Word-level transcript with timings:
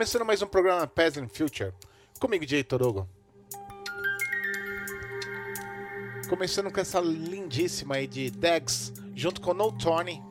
Começando 0.00 0.24
mais 0.24 0.40
um 0.40 0.46
programa 0.46 0.86
Peasant 0.86 1.28
Future, 1.28 1.74
comigo, 2.18 2.48
Jay 2.48 2.64
Torugo. 2.64 3.06
Começando 6.26 6.72
com 6.72 6.80
essa 6.80 6.98
lindíssima 7.00 7.96
aí 7.96 8.06
de 8.06 8.30
Dex, 8.30 8.94
junto 9.14 9.42
com 9.42 9.52
No 9.52 9.70
Tony 9.70 10.22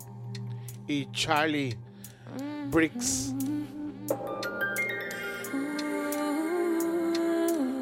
e 0.88 1.08
Charlie 1.14 1.78
Briggs. 2.71 3.32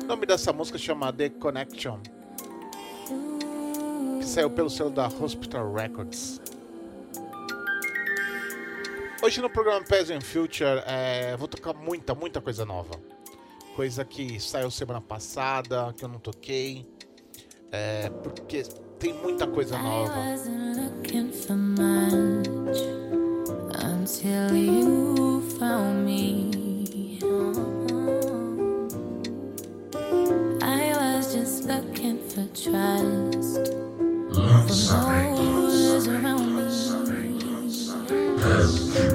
O 0.04 0.08
nome 0.08 0.26
dessa 0.26 0.52
música 0.52 0.78
chama 0.78 1.14
The 1.14 1.30
Connection, 1.30 2.02
que 4.19 4.25
saiu 4.25 4.50
pelo 4.50 4.69
selo 4.69 4.89
da 4.89 5.08
Hospital 5.08 5.74
Records. 5.74 6.46
Hoje 9.28 9.42
no 9.42 9.50
programa 9.50 9.84
Peasant 9.84 10.22
Future 10.24 10.82
é, 10.86 11.36
vou 11.36 11.50
tocar 11.50 11.74
muita, 11.74 12.16
muita 12.16 12.40
coisa 12.40 12.64
nova. 12.64 12.98
Coisa 13.76 14.06
que 14.06 14.40
saiu 14.40 14.72
semana 14.72 15.02
passada, 15.02 15.94
que 15.98 16.06
eu 16.06 16.08
não 16.08 16.18
toquei. 16.18 16.90
É, 17.70 18.10
porque 18.24 18.64
tem 18.98 19.12
muita 19.16 19.46
coisa 19.46 19.78
nova. 19.78 20.14
Until 23.84 24.56
you 24.56 25.44
found 25.60 26.06
me. 26.06 27.20
I 30.62 30.94
was 30.96 31.34
just 31.34 31.66
looking 31.66 32.17
for 32.30 32.48
trust. 32.53 33.73
Love 34.31 34.69
those 34.69 36.08
around 36.08 36.56
me. 36.56 36.67
A 38.09 38.64
little 38.64 39.06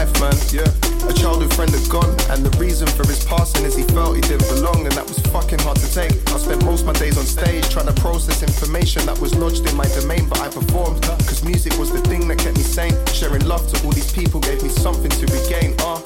life, 0.00 0.20
man. 0.20 0.32
Yeah, 0.50 1.08
a 1.08 1.12
childhood 1.12 1.52
friend 1.54 1.70
had 1.70 1.88
gone, 1.88 2.10
and 2.32 2.44
the 2.44 2.52
reason 2.58 2.86
for 2.88 3.06
his 3.06 3.24
passing 3.24 3.64
is 3.64 3.76
he 3.76 3.84
felt 3.94 4.16
he 4.16 4.22
didn't 4.22 4.48
belong, 4.48 4.86
and 4.86 4.92
that 4.92 5.06
was 5.06 5.18
fucking 5.28 5.58
hard 5.60 5.76
to 5.78 5.88
take. 5.92 6.12
I 6.32 6.38
spent 6.38 6.64
most 6.64 6.86
my 6.86 6.92
days 6.92 7.18
on 7.18 7.24
stage 7.24 7.68
trying 7.68 7.86
to 7.86 7.96
process 8.00 8.42
information 8.42 9.04
that 9.06 9.18
was 9.18 9.34
lodged 9.34 9.68
in 9.68 9.76
my 9.76 9.86
domain, 10.00 10.28
but 10.28 10.40
I 10.40 10.48
performed, 10.48 11.02
cause 11.28 11.44
music 11.44 11.76
was 11.78 11.90
the 11.90 12.00
thing 12.00 12.28
that 12.28 12.38
kept 12.38 12.56
me 12.56 12.62
sane. 12.62 12.94
Sharing 13.12 13.44
love 13.46 13.66
to 13.72 13.84
all 13.84 13.92
these 13.92 14.12
people 14.12 14.40
gave 14.40 14.62
me 14.62 14.68
something 14.68 15.10
to 15.10 15.26
regain. 15.26 15.74
Ah, 15.80 16.00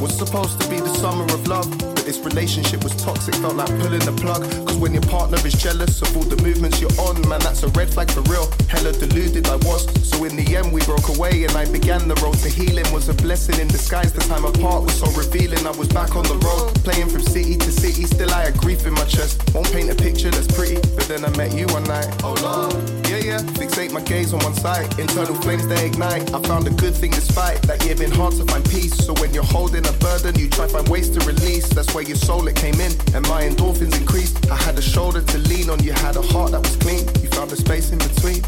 was 0.00 0.16
supposed 0.16 0.60
to 0.60 0.68
be 0.68 0.78
the 0.78 0.94
summer 0.98 1.24
of 1.24 1.46
love, 1.46 1.70
this 2.06 2.18
relationship 2.20 2.84
was 2.84 2.94
toxic, 2.94 3.34
felt 3.34 3.56
like 3.56 3.68
pulling 3.80 4.04
the 4.06 4.12
plug. 4.12 4.42
Cause 4.64 4.76
when 4.78 4.94
your 4.94 5.02
partner 5.02 5.38
is 5.44 5.54
jealous 5.54 6.00
of 6.00 6.16
all 6.16 6.22
the 6.22 6.40
movements 6.40 6.80
you're 6.80 6.94
on, 7.00 7.20
man, 7.28 7.40
that's 7.40 7.64
a 7.64 7.68
red 7.74 7.90
flag 7.92 8.08
for 8.12 8.22
real. 8.30 8.48
Hella 8.68 8.92
deluded 8.92 9.48
I 9.48 9.56
was. 9.66 9.82
So 10.08 10.22
in 10.24 10.36
the 10.36 10.46
end, 10.56 10.72
we 10.72 10.80
broke 10.82 11.08
away, 11.08 11.44
and 11.44 11.52
I 11.56 11.66
began 11.70 12.06
the 12.06 12.14
road 12.22 12.38
to 12.46 12.48
healing. 12.48 12.86
Was 12.94 13.08
a 13.08 13.14
blessing 13.14 13.58
in 13.58 13.66
disguise. 13.66 14.12
The 14.12 14.20
time 14.20 14.44
apart 14.44 14.84
was 14.84 14.94
so 14.94 15.10
revealing. 15.18 15.66
I 15.66 15.72
was 15.72 15.88
back 15.88 16.14
on 16.14 16.22
the 16.22 16.38
road, 16.46 16.72
playing 16.84 17.08
from 17.08 17.22
city 17.22 17.56
to 17.56 17.72
city. 17.72 18.04
Still, 18.04 18.30
I 18.30 18.44
had 18.44 18.56
grief 18.56 18.86
in 18.86 18.94
my 18.94 19.04
chest. 19.04 19.42
Won't 19.52 19.70
paint 19.72 19.90
a 19.90 19.96
picture 19.96 20.30
that's 20.30 20.46
pretty, 20.46 20.78
but 20.94 21.08
then 21.10 21.24
I 21.24 21.30
met 21.36 21.52
you 21.54 21.66
one 21.74 21.84
night. 21.84 22.06
Oh 22.22 22.38
Lord, 22.38 22.95
yeah, 23.08 23.18
yeah. 23.18 23.38
Fixate 23.58 23.92
my 23.92 24.00
gaze 24.00 24.32
on 24.32 24.40
one 24.40 24.54
side. 24.54 24.86
Internal 24.98 25.34
flames 25.36 25.66
they 25.66 25.86
ignite. 25.86 26.32
I 26.34 26.40
found 26.42 26.66
a 26.66 26.70
good 26.70 26.94
thing 26.94 27.10
despite 27.10 27.62
that 27.62 27.84
it 27.86 27.98
been 27.98 28.10
hard 28.10 28.34
to 28.34 28.44
find 28.44 28.64
peace. 28.68 28.94
So 28.94 29.14
when 29.14 29.32
you're 29.34 29.44
holding 29.44 29.86
a 29.86 29.92
burden, 29.92 30.38
you 30.38 30.48
try 30.48 30.66
find 30.66 30.88
ways 30.88 31.10
to 31.10 31.20
release. 31.26 31.68
That's 31.68 31.94
where 31.94 32.04
your 32.04 32.16
soul 32.16 32.46
it 32.48 32.56
came 32.56 32.80
in, 32.80 32.92
and 33.14 33.26
my 33.28 33.42
endorphins 33.42 33.98
increased. 33.98 34.50
I 34.50 34.56
had 34.56 34.78
a 34.78 34.82
shoulder 34.82 35.22
to 35.22 35.38
lean 35.38 35.70
on. 35.70 35.82
You 35.82 35.92
had 35.92 36.16
a 36.16 36.22
heart 36.22 36.52
that 36.52 36.62
was 36.62 36.76
clean. 36.76 37.06
You 37.22 37.28
found 37.28 37.52
a 37.52 37.56
space 37.56 37.90
in 37.92 37.98
between. 37.98 38.42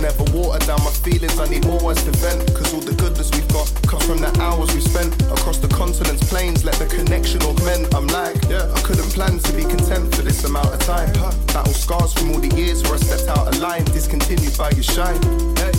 never 0.09 0.37
water 0.37 0.65
down 0.65 0.81
my 0.83 0.91
feelings. 0.91 1.39
I 1.39 1.47
need 1.47 1.65
more 1.65 1.79
words 1.79 2.03
to 2.03 2.11
vent. 2.11 2.41
Cause 2.55 2.73
all 2.73 2.81
the 2.81 2.95
goodness 2.95 3.29
we've 3.31 3.47
got 3.49 3.67
comes 3.87 4.05
from 4.05 4.19
the 4.19 4.31
hours 4.41 4.73
we 4.73 4.81
spent 4.81 5.13
across 5.29 5.57
the 5.57 5.67
continents, 5.67 6.27
planes. 6.29 6.65
Let 6.65 6.75
the 6.75 6.87
connection 6.87 7.41
augment. 7.43 7.93
I'm 7.93 8.07
like, 8.07 8.37
yeah, 8.49 8.65
I 8.73 8.81
couldn't 8.81 9.11
plan 9.13 9.37
to 9.37 9.51
be 9.53 9.63
content 9.63 10.13
for 10.15 10.21
this 10.21 10.43
amount 10.43 10.73
of 10.73 10.79
time. 10.79 11.11
Battle 11.53 11.73
scars 11.73 12.13
from 12.13 12.31
all 12.31 12.39
the 12.39 12.53
years 12.55 12.81
where 12.83 12.95
I 12.95 12.97
stepped 12.97 13.29
out 13.29 13.47
of 13.47 13.59
line, 13.59 13.85
discontinued 13.85 14.57
by 14.57 14.71
your 14.71 14.83
shine. 14.83 15.21
Hey. 15.57 15.73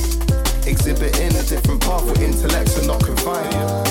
Exhibiting 0.67 1.35
a 1.35 1.43
different 1.43 1.81
path 1.81 2.05
where 2.05 2.23
intellects 2.23 2.79
are 2.79 2.87
not 2.87 3.03
confined. 3.03 3.55
A 3.55 3.90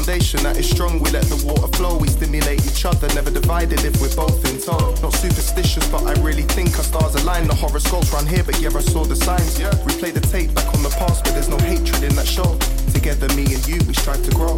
foundation 0.00 0.42
that 0.42 0.56
is 0.56 0.64
strong, 0.64 0.98
we 0.98 1.10
let 1.10 1.28
the 1.28 1.36
water 1.44 1.68
flow. 1.76 1.98
We 1.98 2.08
stimulate 2.08 2.64
each 2.64 2.86
other, 2.86 3.06
never 3.12 3.30
divided 3.30 3.84
if 3.84 4.00
we're 4.00 4.14
both 4.16 4.40
in 4.48 4.56
tow. 4.56 4.96
Not 5.04 5.12
superstitious, 5.12 5.84
but 5.92 6.08
I 6.08 6.16
really 6.24 6.48
think 6.56 6.72
our 6.80 6.84
stars 6.84 7.14
align. 7.20 7.46
The 7.48 7.54
horoscopes 7.54 8.10
run 8.12 8.24
here, 8.24 8.42
but 8.42 8.58
yeah, 8.60 8.72
I 8.72 8.80
saw 8.80 9.04
the 9.04 9.14
signs. 9.14 9.60
Yeah. 9.60 9.68
Replay 9.84 10.14
the 10.16 10.24
tape 10.24 10.54
back 10.54 10.72
on 10.72 10.82
the 10.82 10.88
past, 10.96 11.24
but 11.24 11.36
there's 11.36 11.52
no 11.52 11.58
hatred 11.68 12.02
in 12.02 12.16
that 12.16 12.26
show. 12.26 12.56
Together, 12.96 13.28
me 13.36 13.44
and 13.52 13.60
you, 13.68 13.76
we 13.84 13.92
strive 13.92 14.24
to 14.24 14.32
grow. 14.32 14.56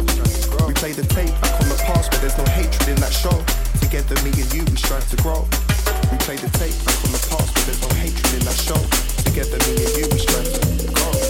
We 0.63 0.73
play 0.79 0.95
the 0.95 1.03
tape 1.11 1.35
back 1.43 1.59
on 1.59 1.67
the 1.67 1.79
past, 1.91 2.11
but 2.11 2.21
there's 2.23 2.37
no 2.39 2.47
hatred 2.55 2.87
in 2.87 2.99
that 3.03 3.11
show. 3.11 3.35
Together, 3.83 4.15
me 4.23 4.31
and 4.31 4.47
you, 4.55 4.63
we 4.63 4.79
strive 4.79 5.03
to 5.11 5.17
grow. 5.19 5.43
We 6.07 6.17
play 6.23 6.39
the 6.39 6.51
tape 6.55 6.77
back 6.87 6.99
on 7.03 7.11
the 7.11 7.23
past, 7.27 7.51
but 7.51 7.67
there's 7.67 7.83
no 7.83 7.91
hatred 7.99 8.31
in 8.31 8.43
that 8.47 8.59
show. 8.63 8.79
Together, 9.27 9.59
me 9.67 9.75
and 9.75 9.91
you, 9.99 10.05
we 10.07 10.19
strive 10.23 10.47
to 10.47 10.87
grow. 10.87 11.11
grow. 11.11 11.22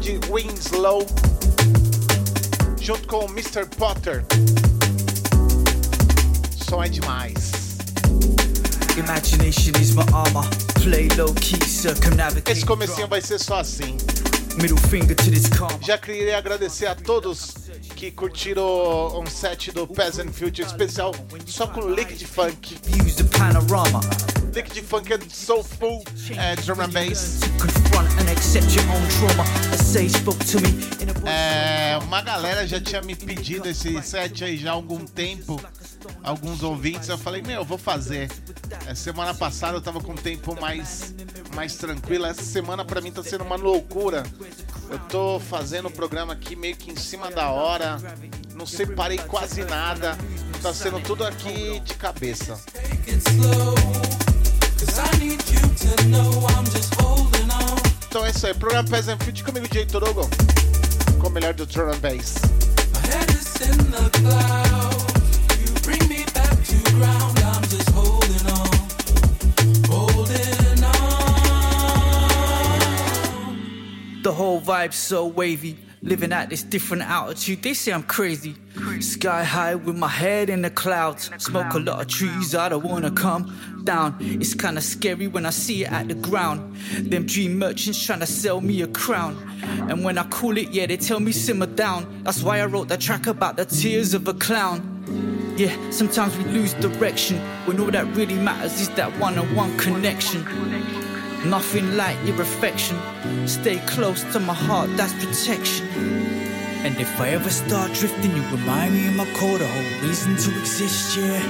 De 0.00 0.18
Winslow, 0.30 1.06
junto 2.80 3.06
com 3.08 3.24
o 3.24 3.30
Mr. 3.30 3.66
Potter. 3.76 4.24
Som 6.68 6.82
é 6.82 6.88
demais. 6.88 7.50
Imagination 8.96 9.72
is 9.80 9.94
my 9.94 10.04
armor. 10.12 10.44
Play 10.82 11.08
low 11.16 11.32
key, 11.34 11.62
circumnavigate. 11.64 12.50
Esse 12.50 12.64
comecinho 12.64 13.08
vai 13.08 13.20
ser 13.20 13.38
só 13.38 13.60
assim. 13.60 13.96
Middle 14.60 14.78
finger 14.88 15.14
to 15.14 15.30
this 15.30 15.48
karma. 15.48 15.78
Já 15.82 15.98
queria 15.98 16.38
agradecer 16.38 16.86
a 16.86 16.94
todos 16.94 17.54
que 17.94 18.10
curtiram 18.10 19.20
um 19.20 19.26
set 19.26 19.72
do 19.72 19.86
Peasant 19.86 20.30
Future 20.32 20.66
especial 20.66 21.14
só 21.46 21.66
com 21.66 21.88
Liquid 21.90 22.22
Funk. 22.24 22.76
Use 23.04 23.16
the 23.16 23.38
panorama. 23.38 24.00
Liquid 24.54 24.82
Funk 24.84 25.12
é 25.12 25.18
soulful, 25.28 26.02
é 26.36 26.56
drum 26.56 26.80
and 26.80 26.90
bass. 26.90 27.40
To 29.88 30.34
to 30.34 31.26
É, 31.26 31.98
uma 32.02 32.20
galera 32.20 32.66
já 32.66 32.78
tinha 32.78 33.00
me 33.00 33.16
pedido 33.16 33.70
esse 33.70 34.02
set 34.02 34.44
aí 34.44 34.58
já 34.58 34.70
há 34.70 34.74
algum 34.74 35.06
tempo. 35.06 35.58
Alguns 36.22 36.62
ouvintes, 36.62 37.08
eu 37.08 37.16
falei, 37.16 37.40
meu, 37.40 37.62
eu 37.62 37.64
vou 37.64 37.78
fazer. 37.78 38.30
É, 38.86 38.94
semana 38.94 39.32
passada 39.32 39.78
eu 39.78 39.80
tava 39.80 39.98
com 39.98 40.12
um 40.12 40.14
tempo 40.14 40.54
mais, 40.60 41.14
mais 41.54 41.76
tranquilo. 41.76 42.26
Essa 42.26 42.42
semana 42.42 42.84
pra 42.84 43.00
mim 43.00 43.10
tá 43.10 43.22
sendo 43.22 43.44
uma 43.44 43.56
loucura. 43.56 44.24
Eu 44.90 44.98
tô 45.08 45.40
fazendo 45.40 45.88
o 45.88 45.90
programa 45.90 46.34
aqui 46.34 46.54
meio 46.54 46.76
que 46.76 46.92
em 46.92 46.96
cima 46.96 47.30
da 47.30 47.48
hora. 47.48 47.96
Não 48.54 48.66
separei 48.66 49.16
quase 49.16 49.64
nada. 49.64 50.18
Tá 50.60 50.74
sendo 50.74 51.00
tudo 51.00 51.24
aqui 51.24 51.80
de 51.80 51.94
cabeça. 51.94 52.60
Então 58.18 58.26
é 58.26 58.30
isso 58.30 58.48
aí, 58.48 58.54
programa 58.54 58.88
Peasant 58.88 59.22
Fit 59.22 59.44
comigo, 59.44 59.68
Jay 59.72 59.86
Torogo. 59.86 60.28
Com 61.20 61.28
o 61.28 61.30
melhor 61.30 61.54
do 61.54 61.64
drum 61.64 61.88
and 61.88 62.00
bass. 62.00 62.34
The 74.24 74.32
whole 74.32 74.58
vibe's 74.58 74.96
so 74.96 75.24
wavy. 75.24 75.78
Living 76.02 76.32
at 76.32 76.48
this 76.50 76.64
different 76.64 77.04
altitude, 77.04 77.62
they 77.62 77.72
say 77.72 77.92
I'm 77.92 78.02
crazy. 78.02 78.56
Sky 79.00 79.44
high 79.44 79.74
with 79.74 79.96
my 79.96 80.08
head 80.08 80.50
in 80.50 80.62
the 80.62 80.70
clouds. 80.70 81.30
Smoke 81.38 81.74
a 81.74 81.78
lot 81.78 82.00
of 82.00 82.08
trees, 82.08 82.54
I 82.54 82.68
don't 82.68 82.84
wanna 82.84 83.10
come 83.10 83.82
down. 83.84 84.16
It's 84.20 84.54
kinda 84.54 84.80
scary 84.80 85.26
when 85.28 85.46
I 85.46 85.50
see 85.50 85.84
it 85.84 85.92
at 85.92 86.08
the 86.08 86.14
ground. 86.14 86.76
Them 86.98 87.26
dream 87.26 87.58
merchants 87.58 88.04
trying 88.04 88.20
to 88.20 88.26
sell 88.26 88.60
me 88.60 88.82
a 88.82 88.86
crown. 88.88 89.36
And 89.88 90.04
when 90.04 90.18
I 90.18 90.24
call 90.24 90.56
it, 90.58 90.70
yeah, 90.70 90.86
they 90.86 90.96
tell 90.96 91.20
me 91.20 91.32
simmer 91.32 91.66
down. 91.66 92.22
That's 92.24 92.42
why 92.42 92.60
I 92.60 92.66
wrote 92.66 92.88
that 92.88 93.00
track 93.00 93.26
about 93.26 93.56
the 93.56 93.64
tears 93.64 94.14
of 94.14 94.26
a 94.28 94.34
clown. 94.34 94.82
Yeah, 95.56 95.74
sometimes 95.90 96.36
we 96.36 96.44
lose 96.44 96.74
direction 96.74 97.38
when 97.66 97.80
all 97.80 97.90
that 97.90 98.06
really 98.14 98.36
matters 98.36 98.80
is 98.80 98.88
that 98.90 99.10
one 99.18 99.38
on 99.38 99.54
one 99.56 99.76
connection. 99.76 100.44
Nothing 101.44 101.96
like 101.96 102.16
your 102.24 102.40
affection. 102.40 102.96
Stay 103.46 103.78
close 103.86 104.22
to 104.32 104.40
my 104.40 104.54
heart, 104.54 104.88
that's 104.96 105.12
protection. 105.24 105.86
And 106.84 106.96
if 107.00 107.20
I 107.20 107.30
ever 107.30 107.50
start 107.50 107.92
drifting, 107.92 108.34
you 108.36 108.42
remind 108.50 108.94
me 108.94 109.08
of 109.08 109.14
my 109.16 109.26
core, 109.34 109.58
the 109.58 109.66
whole 109.66 110.08
reason 110.08 110.36
to 110.36 110.58
exist, 110.60 111.16
yeah. 111.16 111.42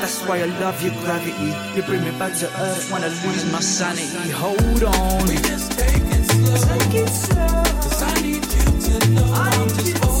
That's 0.00 0.20
why 0.26 0.40
I 0.42 0.46
love 0.60 0.82
your 0.82 0.94
gravity. 1.02 1.52
You 1.74 1.82
bring 1.82 2.04
me 2.04 2.10
back 2.18 2.34
to 2.38 2.46
earth 2.60 2.90
when 2.92 3.02
I 3.02 3.08
lose 3.08 3.50
my 3.50 3.60
sanity. 3.60 4.30
Hold 4.30 4.84
on. 4.84 5.26
We 5.26 5.36
just 5.36 5.72
take 5.78 5.96
it 5.96 6.24
slow. 6.30 6.78
Take 6.78 6.94
it 7.02 7.08
slow. 7.08 7.62
Cause 7.82 8.02
I 8.02 8.14
need 8.22 8.44
you 8.44 8.98
to 9.00 9.10
know 9.10 9.32
I'm 9.32 9.68
just 9.68 10.13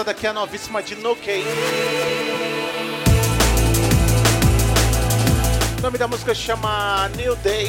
Essa 0.00 0.06
daqui 0.06 0.26
é 0.26 0.30
a 0.30 0.32
novíssima 0.32 0.82
de 0.82 0.94
No. 0.94 1.12
O 1.12 1.16
nome 5.82 5.98
da 5.98 6.08
música 6.08 6.34
chama 6.34 7.06
New 7.18 7.36
Day. 7.36 7.68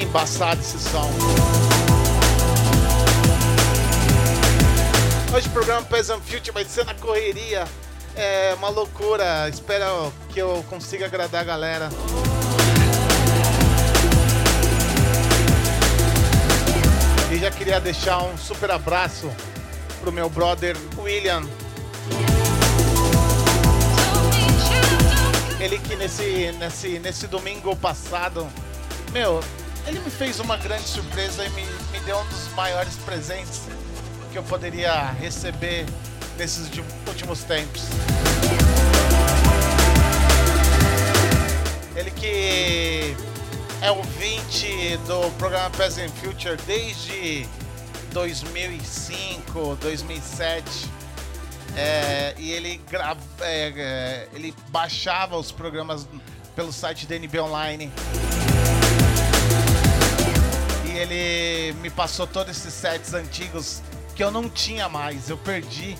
Embaçado 0.00 0.60
esse 0.60 0.80
som. 0.80 1.08
Hoje 5.32 5.46
o 5.46 5.50
programa 5.52 5.82
Peasant 5.82 6.20
Future 6.22 6.50
vai 6.50 6.64
ser 6.64 6.84
na 6.84 6.94
correria. 6.94 7.68
É 8.16 8.52
uma 8.58 8.68
loucura. 8.68 9.48
Espero 9.48 10.12
que 10.30 10.40
eu 10.40 10.64
consiga 10.68 11.06
agradar 11.06 11.42
a 11.42 11.44
galera. 11.44 11.88
E 17.30 17.36
já 17.38 17.50
queria 17.50 17.78
deixar 17.78 18.22
um 18.22 18.38
super 18.38 18.70
abraço 18.70 19.30
pro 20.00 20.10
meu 20.10 20.30
brother 20.30 20.74
William. 20.96 21.42
Ele 25.60 25.78
que 25.78 25.94
nesse, 25.94 26.52
nesse, 26.52 26.98
nesse 26.98 27.26
domingo 27.26 27.76
passado, 27.76 28.48
meu, 29.12 29.42
ele 29.86 30.00
me 30.00 30.10
fez 30.10 30.40
uma 30.40 30.56
grande 30.56 30.88
surpresa 30.88 31.44
e 31.44 31.50
me, 31.50 31.66
me 31.92 32.00
deu 32.00 32.16
um 32.18 32.24
dos 32.28 32.48
maiores 32.54 32.94
presentes 33.04 33.62
que 34.32 34.38
eu 34.38 34.42
poderia 34.42 35.10
receber 35.20 35.84
nesses 36.38 36.70
últimos 37.06 37.44
tempos. 37.44 37.82
Ele 41.94 42.10
que 42.10 43.16
é 43.80 43.90
ouvinte 43.90 44.96
do 45.06 45.30
programa 45.38 45.70
Present 45.70 46.10
Future 46.12 46.56
desde 46.66 47.46
2005, 48.12 49.76
2007. 49.80 50.90
É, 51.76 52.34
e 52.38 52.50
ele, 52.50 52.80
grava, 52.90 53.20
é, 53.40 53.72
é, 53.76 54.28
ele 54.32 54.54
baixava 54.70 55.36
os 55.36 55.52
programas 55.52 56.08
pelo 56.56 56.72
site 56.72 57.06
da 57.06 57.14
NB 57.16 57.38
Online. 57.40 57.92
E 60.86 60.90
ele 60.90 61.72
me 61.80 61.90
passou 61.90 62.26
todos 62.26 62.56
esses 62.56 62.74
sets 62.74 63.14
antigos 63.14 63.80
que 64.16 64.24
eu 64.24 64.30
não 64.30 64.48
tinha 64.48 64.88
mais. 64.88 65.30
Eu 65.30 65.38
perdi. 65.38 65.96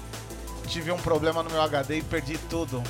Tive 0.67 0.91
um 0.91 0.99
problema 0.99 1.43
no 1.43 1.51
meu 1.51 1.63
HD 1.63 1.99
e 1.99 2.03
perdi 2.03 2.37
tudo. 2.51 2.83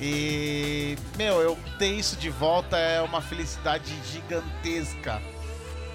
E, 0.00 0.96
meu, 1.16 1.40
eu 1.40 1.58
ter 1.78 1.88
isso 1.88 2.16
de 2.16 2.30
volta 2.30 2.78
é 2.78 3.00
uma 3.02 3.20
felicidade 3.20 3.94
gigantesca. 4.10 5.20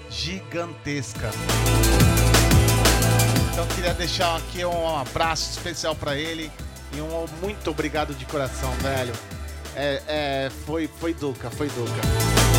Gigantesca. 0.08 1.30
Então 3.52 3.66
queria 3.68 3.94
deixar 3.94 4.36
aqui 4.36 4.64
um 4.64 4.96
abraço 4.96 5.50
especial 5.50 5.96
pra 5.96 6.16
ele 6.16 6.52
e 6.92 7.00
um 7.00 7.26
muito 7.40 7.70
obrigado 7.70 8.14
de 8.14 8.24
coração, 8.26 8.70
velho. 8.74 9.12
É, 9.74 10.02
é, 10.06 10.50
foi, 10.64 10.88
foi 10.88 11.12
Duca, 11.12 11.50
foi 11.50 11.68
Duca. 11.68 12.55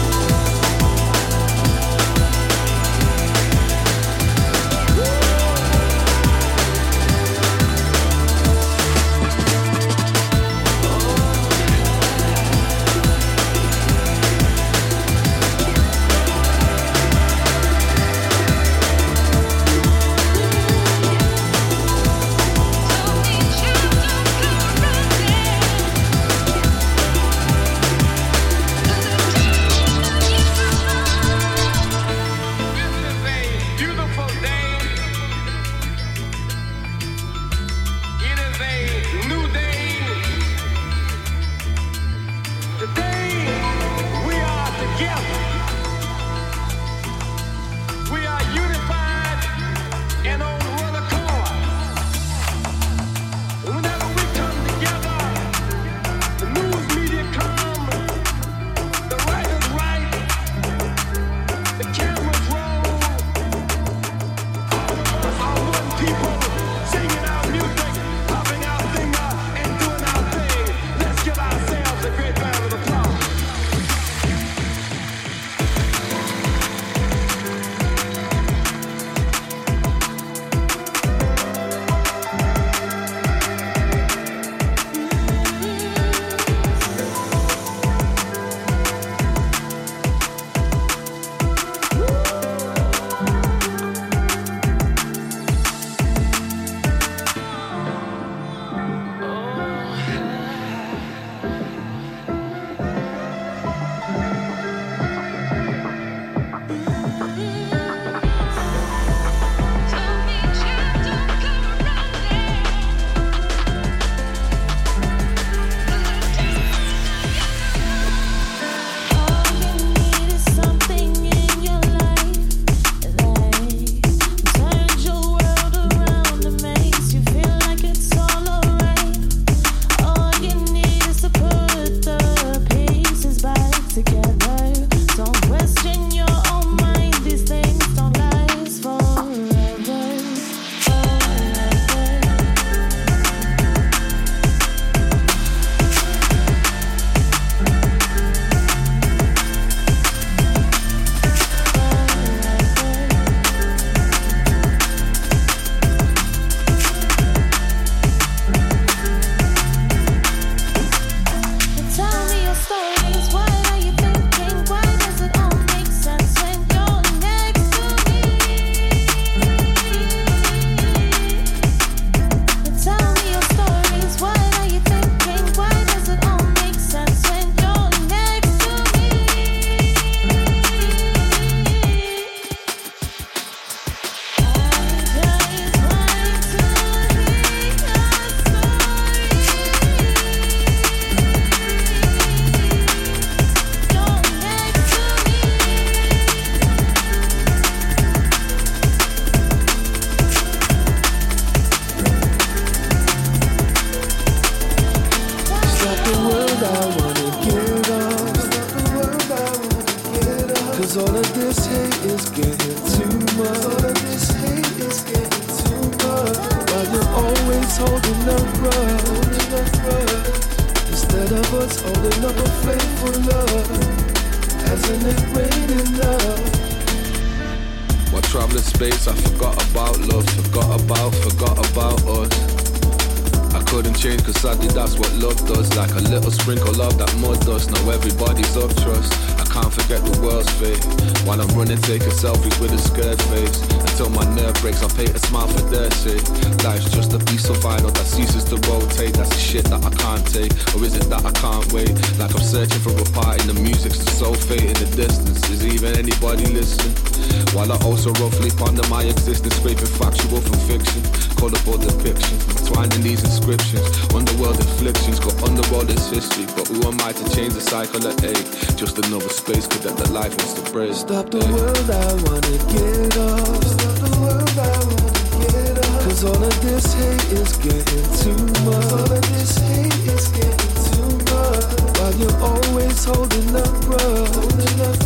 Scraping 259.57 259.93
factual 259.97 260.39
from 260.41 260.59
fiction. 260.69 261.27
Colorful 261.37 261.77
depiction 261.77 262.37
Twined 262.65 262.93
in 262.95 263.01
these 263.01 263.23
inscriptions 263.23 263.85
Underworld 264.13 264.59
afflictions 264.59 265.19
Got 265.19 265.37
underworld 265.43 265.89
is 265.89 266.09
history 266.09 266.45
But 266.57 266.67
who 266.67 266.81
am 266.89 266.99
I 267.01 267.13
to 267.13 267.23
change 267.35 267.53
the 267.53 267.61
cycle 267.61 268.05
of 268.05 268.17
eight? 268.25 268.45
Just 268.75 268.97
another 268.97 269.29
space 269.29 269.67
cadet 269.67 269.95
that 269.97 270.09
life 270.09 270.33
wants 270.37 270.53
to 270.53 270.63
break 270.71 270.93
Stop 270.93 271.29
the 271.29 271.45
world, 271.53 271.89
I 271.93 272.09
wanna 272.25 272.57
get 272.73 273.17
off 273.21 273.63
Stop 273.65 273.95
the 274.01 274.13
world, 274.17 274.57
I 274.57 274.77
wanna 274.81 275.13
get 275.45 275.77
off 275.85 276.03
Cause 276.09 276.23
all 276.25 276.41
of 276.41 276.57
this 276.61 276.85
hate 276.97 277.29
is 277.37 277.53
getting 277.61 278.07
too 278.17 278.37
much. 278.65 278.91
All 278.97 279.11
of 279.13 279.23
this 279.37 279.57
hate 279.61 280.01
is 280.09 280.27
getting 280.33 280.73
too 280.89 281.09
much. 281.33 281.69
While 282.01 282.15
you're 282.17 282.39
always 282.41 282.97
holding 283.05 283.53
up 283.53 283.73
rough 283.85 284.35
Holding 284.37 284.77
up 284.89 284.97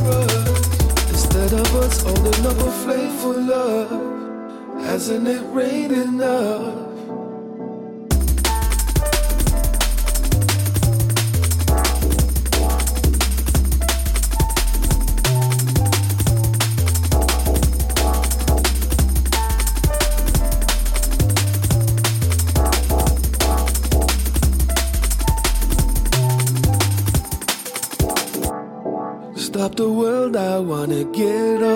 Instead 1.12 1.54
of 1.60 1.76
us 1.76 2.04
holding 2.04 2.46
up 2.48 2.56
a 2.56 2.72
flame 2.84 3.16
for 3.20 3.36
love 3.36 4.11
Hasn't 4.91 5.25
it 5.25 5.41
rained 5.54 5.93
enough? 5.93 6.89
Stop 29.38 29.75
the 29.75 29.89
world, 29.89 30.36
I 30.36 30.60
wanna 30.60 31.06
get 31.06 31.63
off. 31.63 31.71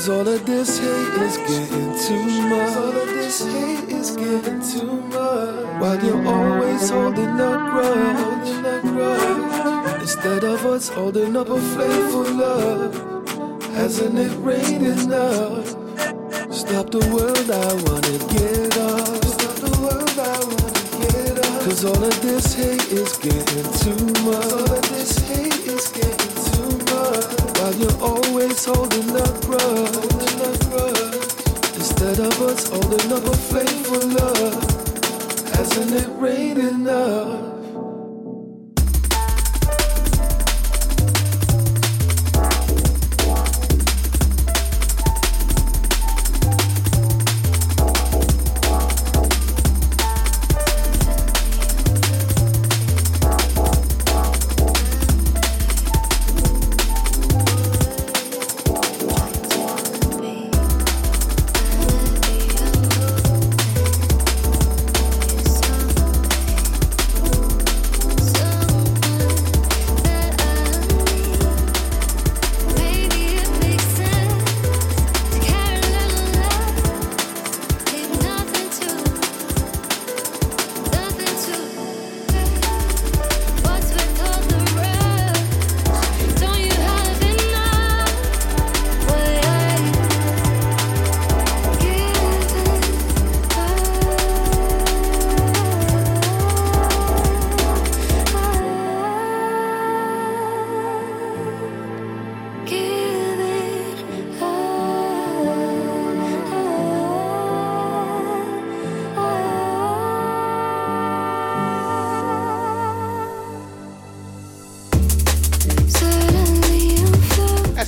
Cause 0.00 0.08
all 0.08 0.26
of 0.26 0.46
this 0.46 0.78
hate 0.78 1.14
is 1.20 1.36
getting 1.36 1.92
too 2.06 2.24
much. 2.48 2.74
All 2.74 2.88
of 2.88 3.08
this 3.08 3.44
hate 3.44 3.88
is 3.90 4.16
getting 4.16 4.62
too 4.62 4.92
much. 5.12 5.78
While 5.78 6.02
you're 6.02 6.26
always 6.26 6.88
holding 6.88 7.38
up 7.38 7.60
up 7.60 8.82
ground. 8.82 10.00
Instead 10.00 10.44
of 10.44 10.64
us 10.64 10.88
holding 10.88 11.36
up 11.36 11.50
a 11.50 11.60
flame 11.60 12.08
for 12.08 12.24
love, 12.30 12.94
hasn't 13.74 14.18
it 14.18 14.32
rained 14.38 14.86
enough? 14.86 15.68
Stop 16.50 16.88
the 16.92 17.06
world, 17.12 17.50
I 17.50 17.74
wanna 17.84 18.16
get 18.32 18.78
off. 18.78 19.22
Stop 19.36 19.56
the 19.66 19.70
world, 19.82 20.18
I 20.18 20.38
wanna 20.48 21.12
get 21.12 21.44
off. 21.44 21.64
Cause 21.66 21.84
all 21.84 22.02
of 22.02 22.22
this 22.22 22.54
hate 22.54 22.90
is 22.90 23.18
getting 23.18 23.70
too 23.84 24.00
much. 24.24 25.19
Always 28.02 28.64
holding 28.64 29.10
up 29.16 29.48
rough. 29.48 29.96
Instead 31.76 32.20
of 32.20 32.40
us 32.42 32.68
holding 32.68 33.12
up 33.12 33.24
a 33.24 33.36
for 33.84 33.98
love, 33.98 35.54
hasn't 35.54 35.92
it 35.92 36.08
rained 36.18 36.58
enough? 36.58 37.59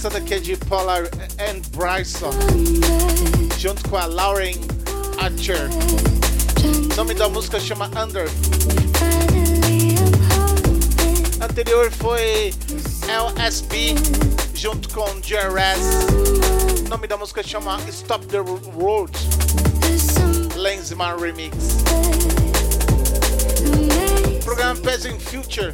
Essa 0.03 0.11
daqui 0.11 0.35
é 0.35 0.41
de 0.41 0.57
Paula 0.57 0.99
and 1.39 1.61
Bryson, 1.77 2.33
junto 3.57 3.89
com 3.89 3.97
a 3.97 4.05
Lauren 4.05 4.57
Archer. 5.19 5.71
O 6.91 6.97
nome 6.97 7.15
da 7.15 7.29
música 7.29 7.61
chama 7.61 7.87
Under. 7.87 8.29
Anterior 11.41 11.89
foi 11.93 12.53
LSB, 13.07 13.95
junto 14.57 14.89
com 14.89 15.05
JRS. 15.21 16.83
O 16.85 16.89
nome 16.89 17.07
da 17.07 17.17
música 17.17 17.41
chama 17.41 17.79
Stop 17.89 18.27
the 18.27 18.39
Road. 18.39 19.13
Lensman 20.57 21.17
Remix. 21.17 21.57
Programa 24.45 24.75
Peasant 24.81 25.21
Future 25.21 25.73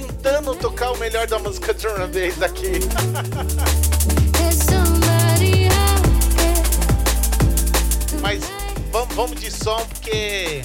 tentando 0.00 0.54
tocar 0.54 0.92
o 0.92 0.98
melhor 0.98 1.26
da 1.26 1.38
música 1.38 1.72
drum 1.72 1.92
and 1.92 2.10
bass 2.10 2.42
aqui. 2.42 2.72
Mas 8.20 8.44
vamos, 8.92 9.14
vamos 9.14 9.40
de 9.40 9.50
som 9.50 9.78
porque 9.86 10.62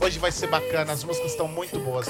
hoje 0.00 0.18
vai 0.18 0.30
ser 0.30 0.48
bacana, 0.48 0.92
as 0.92 1.02
músicas 1.02 1.30
estão 1.30 1.48
muito 1.48 1.78
boas. 1.78 2.08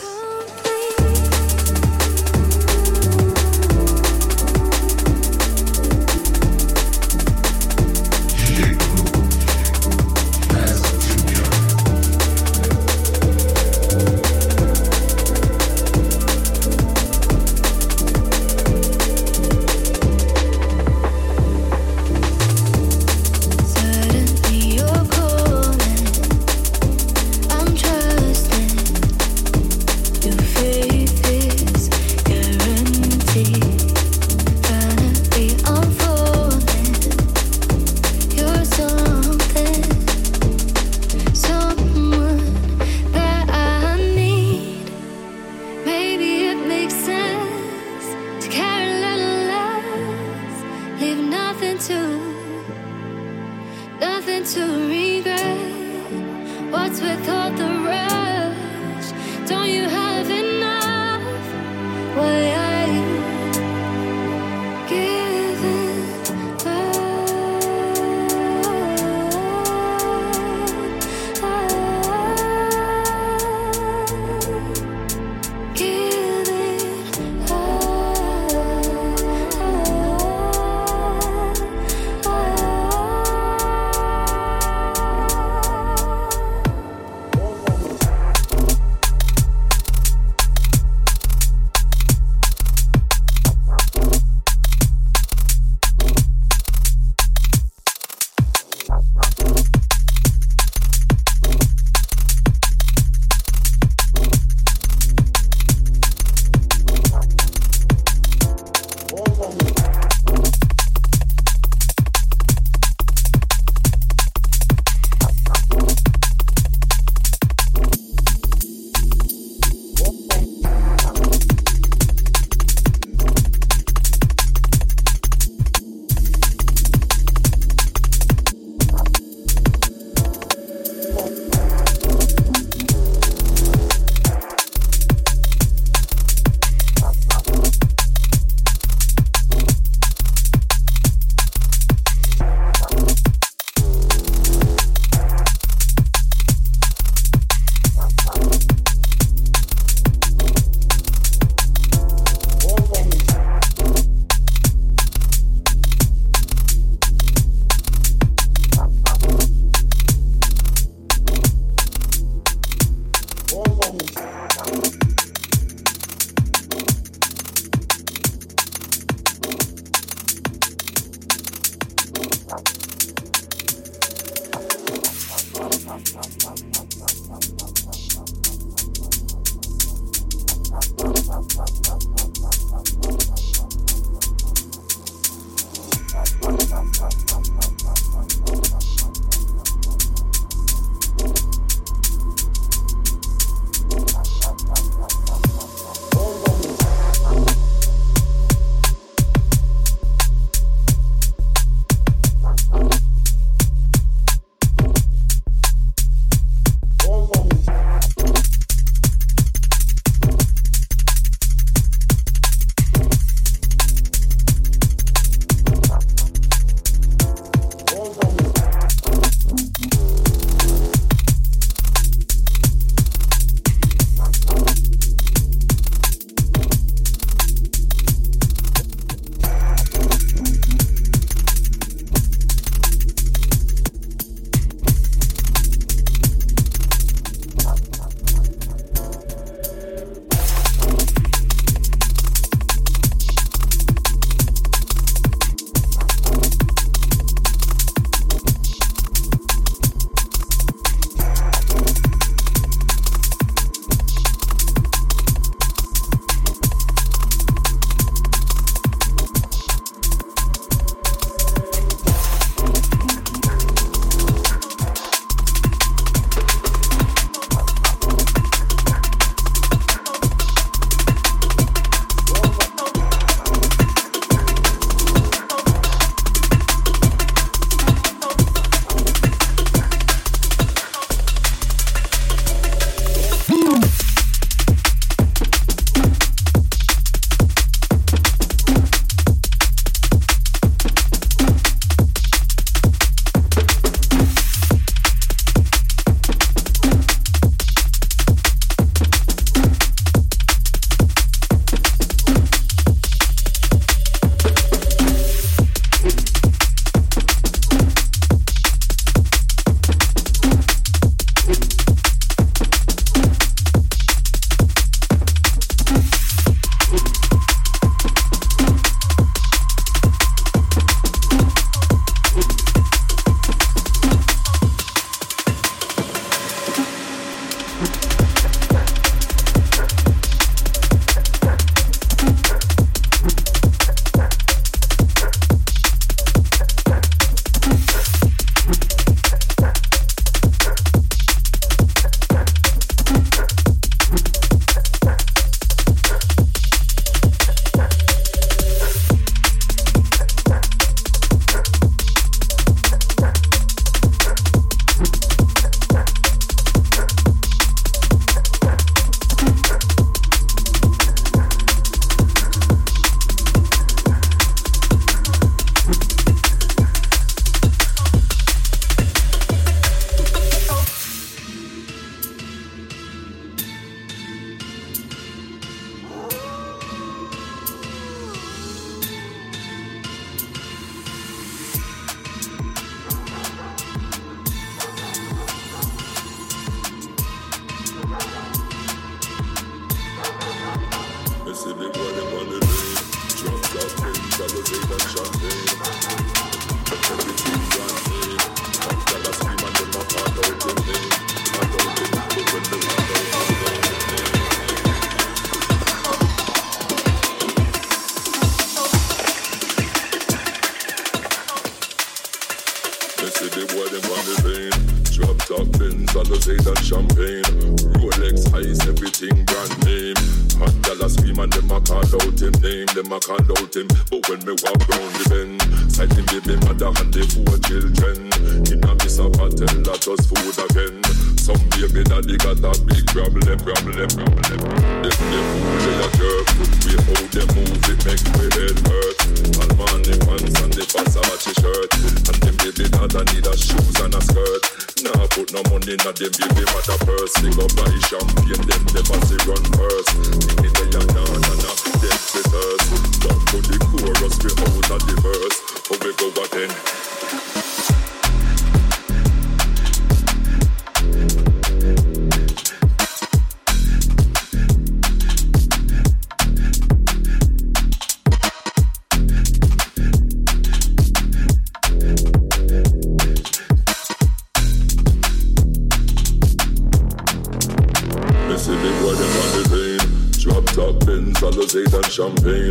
champagne. 482.14 482.70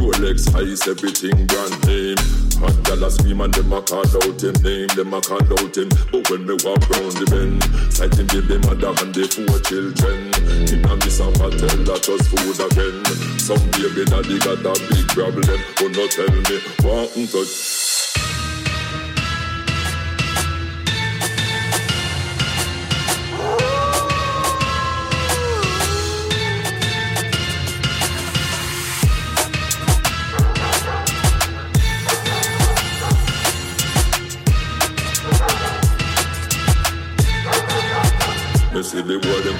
Rolex, 0.00 0.48
ice, 0.56 0.88
everything 0.88 1.46
brand 1.46 1.76
name. 1.84 2.16
Hot 2.60 2.76
gal 2.84 3.10
scream 3.10 3.40
and 3.42 3.52
them 3.52 3.72
a 3.72 3.82
call 3.82 4.00
out 4.00 4.42
him 4.42 4.56
name, 4.64 4.88
them 4.96 5.12
a 5.12 5.20
call 5.20 5.44
out 5.44 5.76
him. 5.76 5.88
But 6.10 6.30
when 6.30 6.46
me 6.46 6.56
walk 6.64 6.80
round 6.88 7.12
the 7.20 7.26
bend, 7.28 7.60
sight 7.92 8.16
him 8.16 8.26
with 8.32 8.48
mother 8.64 8.96
and 9.04 9.12
the 9.12 9.28
four 9.28 9.60
children. 9.68 10.32
In 10.72 10.88
a 10.88 10.96
miss 11.04 11.20
a 11.20 11.28
hotel 11.36 11.76
that 11.84 12.08
was 12.08 12.24
food 12.32 12.60
again. 12.64 13.04
Some 13.38 13.60
baby 13.76 14.08
daddy 14.08 14.38
got 14.40 14.64
a 14.64 14.72
big 14.88 15.06
problem. 15.12 15.60
Oh 15.84 15.88
no, 15.92 16.08
tell 16.08 16.32
me, 16.32 16.56
what 16.80 17.12
touch. 17.28 17.77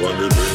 wondered 0.08 0.47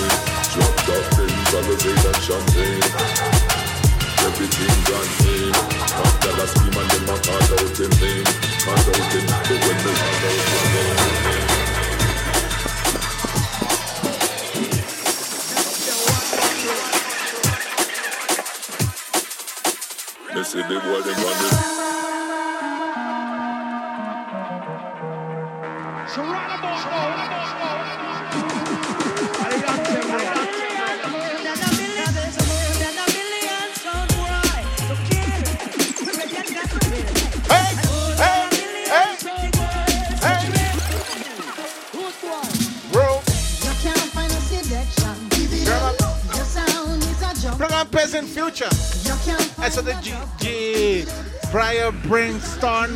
Storm. 52.43 52.91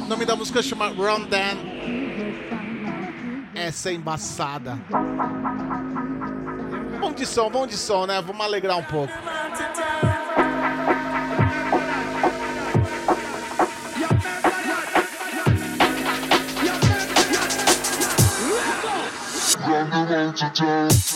O 0.00 0.06
nome 0.06 0.24
da 0.24 0.36
música 0.36 0.62
chama 0.62 0.88
Run 0.88 1.26
Essa 3.54 3.90
é 3.90 3.94
embaçada. 3.94 4.78
Bom 7.00 7.12
de 7.12 7.26
som, 7.26 7.50
bom 7.50 7.66
de 7.66 7.76
som, 7.76 8.06
né? 8.06 8.22
Vamos 8.22 8.44
alegrar 8.44 8.76
um 8.78 8.84
pouco. 8.84 9.12
Run. 20.58 21.11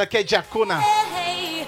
parada 0.00 0.06
que 0.06 0.16
é 0.18 0.26
Jacuna. 0.26 0.76
Acuna. 0.76 1.66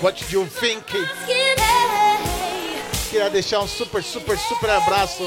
what 0.00 0.32
you 0.32 0.46
thinking? 0.46 0.98
You? 0.98 1.56
Queria 3.10 3.30
deixar 3.30 3.60
um 3.60 3.68
super, 3.68 4.02
super, 4.02 4.38
super 4.38 4.70
abraço 4.70 5.24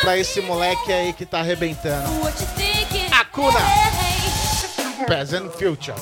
pra 0.00 0.16
esse 0.16 0.40
moleque 0.40 0.92
aí 0.92 1.12
que 1.12 1.26
tá 1.26 1.40
arrebentando. 1.40 2.08
Acuna! 3.12 3.58
present 5.06 5.50
Future. 5.52 5.96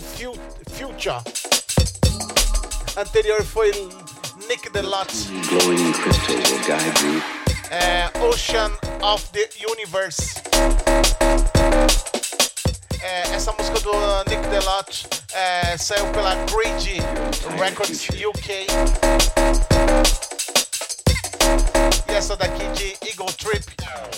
Future. 0.00 1.20
Anterior 2.96 3.44
foi 3.44 3.70
Nick 4.48 4.68
guide 4.70 5.28
you. 7.04 7.22
é, 7.70 8.10
Ocean 8.20 8.72
of 9.00 9.24
the 9.32 9.48
Universe. 9.70 10.34
É, 13.02 13.22
essa 13.34 13.52
música 13.52 13.80
do 13.80 13.92
Nick 14.28 14.46
Delot 14.48 15.06
é, 15.32 15.76
saiu 15.78 16.06
pela 16.08 16.34
Grid 16.46 17.00
Records 17.58 18.06
UK. 18.08 18.66
E 22.08 22.12
essa 22.12 22.36
daqui 22.36 22.66
de 22.72 22.96
Eagle 23.08 23.32
Trip. 23.34 23.64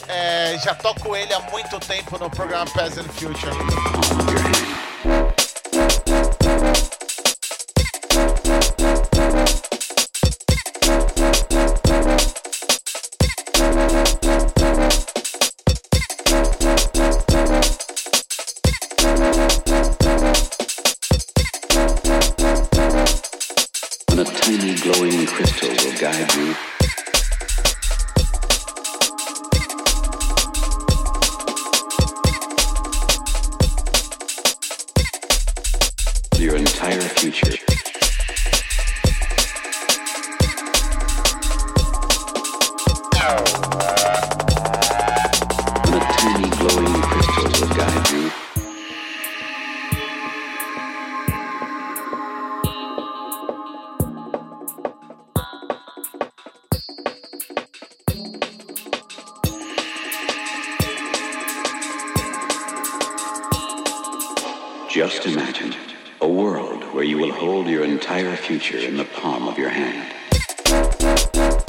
é, 0.09 0.59
já 0.65 0.75
toco 0.75 1.15
ele 1.15 1.33
há 1.33 1.41
muito 1.51 1.79
tempo 1.81 2.19
no 2.19 2.29
programa 2.31 2.67
Peasant 2.73 3.07
Future. 3.13 3.53
Guide 26.03 26.35
you. 26.35 26.62
Just 64.93 65.25
imagine 65.25 65.75
a 66.21 66.29
world 66.29 66.83
where 66.93 67.03
you 67.03 67.17
will 67.17 67.33
hold 67.33 67.67
your 67.67 67.83
entire 67.83 68.37
future 68.37 68.77
in 68.77 68.99
the 68.99 69.07
palm 69.07 69.49
of 69.49 69.57
your 69.57 69.71
hand. 69.71 71.62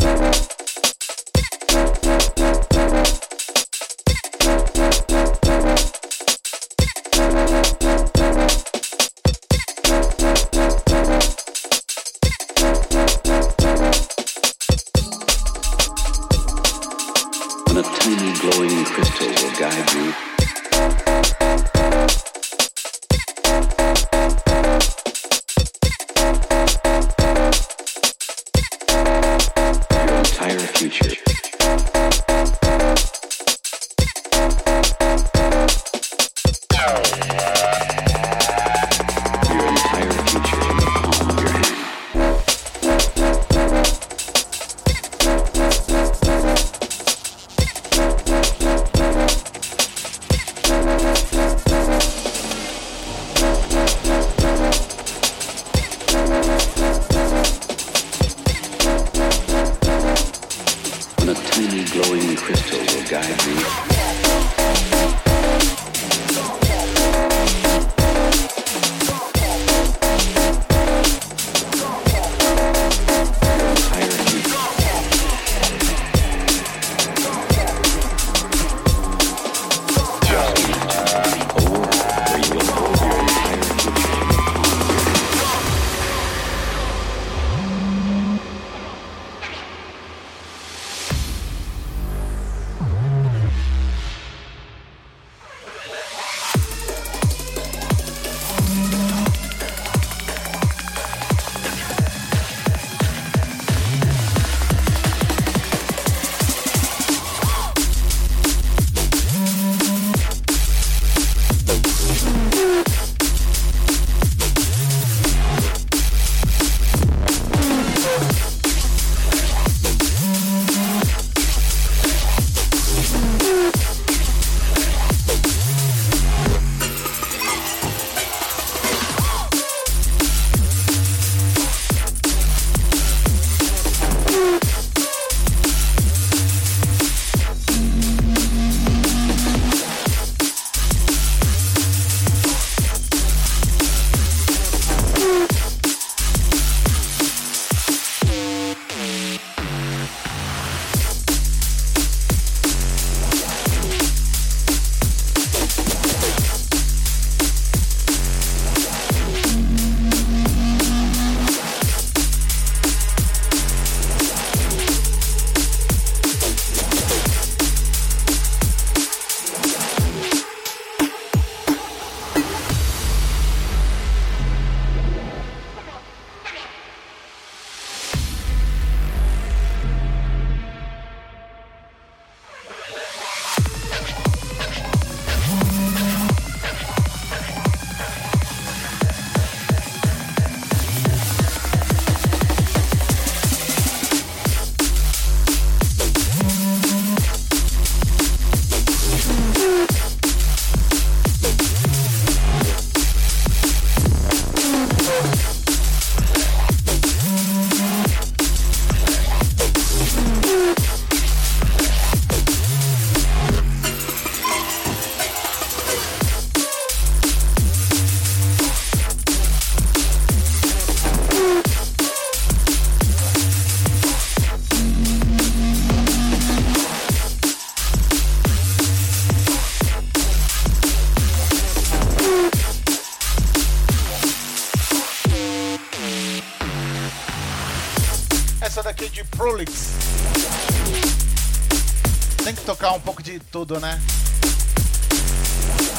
Tudo, 243.64 243.80
né? 243.80 243.97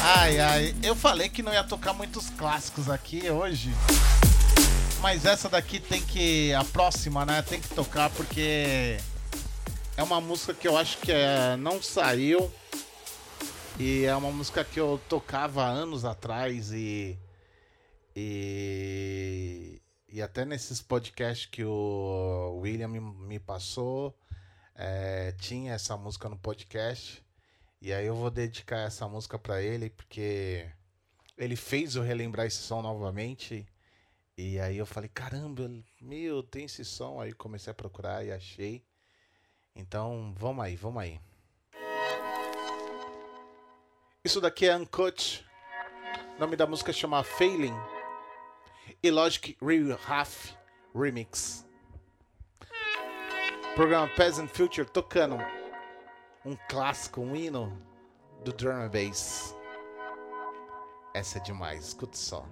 Ai, 0.03 0.39
ai, 0.39 0.75
eu 0.83 0.95
falei 0.95 1.29
que 1.29 1.41
não 1.41 1.51
ia 1.51 1.63
tocar 1.63 1.93
muitos 1.93 2.29
clássicos 2.29 2.91
aqui 2.91 3.27
hoje. 3.27 3.71
Mas 5.01 5.25
essa 5.25 5.49
daqui 5.49 5.79
tem 5.79 5.99
que. 5.99 6.53
A 6.53 6.63
próxima, 6.63 7.25
né? 7.25 7.41
Tem 7.41 7.59
que 7.59 7.69
tocar 7.69 8.11
porque. 8.11 8.97
É 9.97 10.03
uma 10.03 10.21
música 10.21 10.53
que 10.53 10.67
eu 10.67 10.77
acho 10.77 10.99
que 10.99 11.11
é, 11.11 11.57
não 11.57 11.81
saiu. 11.81 12.53
E 13.79 14.05
é 14.05 14.15
uma 14.15 14.31
música 14.31 14.63
que 14.63 14.79
eu 14.79 15.01
tocava 15.09 15.65
anos 15.65 16.05
atrás 16.05 16.71
e. 16.71 17.17
E. 18.15 19.81
E 20.07 20.21
até 20.21 20.45
nesses 20.45 20.83
podcasts 20.83 21.47
que 21.47 21.65
o 21.65 22.59
William 22.61 22.87
me, 22.87 23.39
passou, 23.39 24.15
é, 24.75 25.33
tinha 25.39 25.73
essa 25.73 25.97
música 25.97 26.29
no 26.29 26.37
podcast. 26.37 27.24
E 27.85 27.93
aí 27.93 28.07
eu 28.07 28.15
vou 28.15 28.31
dedicar 28.31 28.79
essa 28.79 29.07
música 29.07 29.37
pra 29.37 29.61
ele, 29.61 29.91
porque 29.91 30.67
ele 31.37 31.55
fez 31.55 31.93
eu 31.93 32.01
relembrar 32.01 32.47
esse 32.47 32.57
som 32.57 32.81
novamente. 32.81 33.63
E 34.35 34.59
aí 34.59 34.75
eu 34.75 34.87
falei, 34.87 35.07
caramba, 35.07 35.71
meu, 36.01 36.41
tem 36.41 36.65
esse 36.65 36.83
som. 36.83 37.21
Aí 37.21 37.31
comecei 37.31 37.69
a 37.69 37.75
procurar 37.75 38.25
e 38.25 38.31
achei. 38.31 38.83
Então, 39.75 40.33
vamos 40.35 40.65
aí, 40.65 40.75
vamos 40.75 41.03
aí. 41.03 41.21
Isso 44.23 44.41
daqui 44.41 44.65
é 44.65 44.75
Uncut. 44.75 45.45
O 46.37 46.39
nome 46.39 46.55
da 46.55 46.65
música 46.65 46.91
chama 46.91 47.23
Failing. 47.23 47.77
E 49.03 49.11
Logic 49.11 49.55
Real 49.61 49.99
Half 50.07 50.55
Remix. 50.95 51.63
Programa 53.75 54.07
Peasant 54.07 54.49
Future 54.49 54.89
tocando 54.89 55.37
um 56.45 56.55
clássico, 56.69 57.21
um 57.21 57.35
hino 57.35 57.75
do 58.43 58.53
drum 58.53 58.83
and 58.83 58.89
bass. 58.89 59.55
Essa 61.13 61.39
é 61.39 61.41
demais, 61.41 61.87
escuta 61.87 62.15
só. 62.15 62.45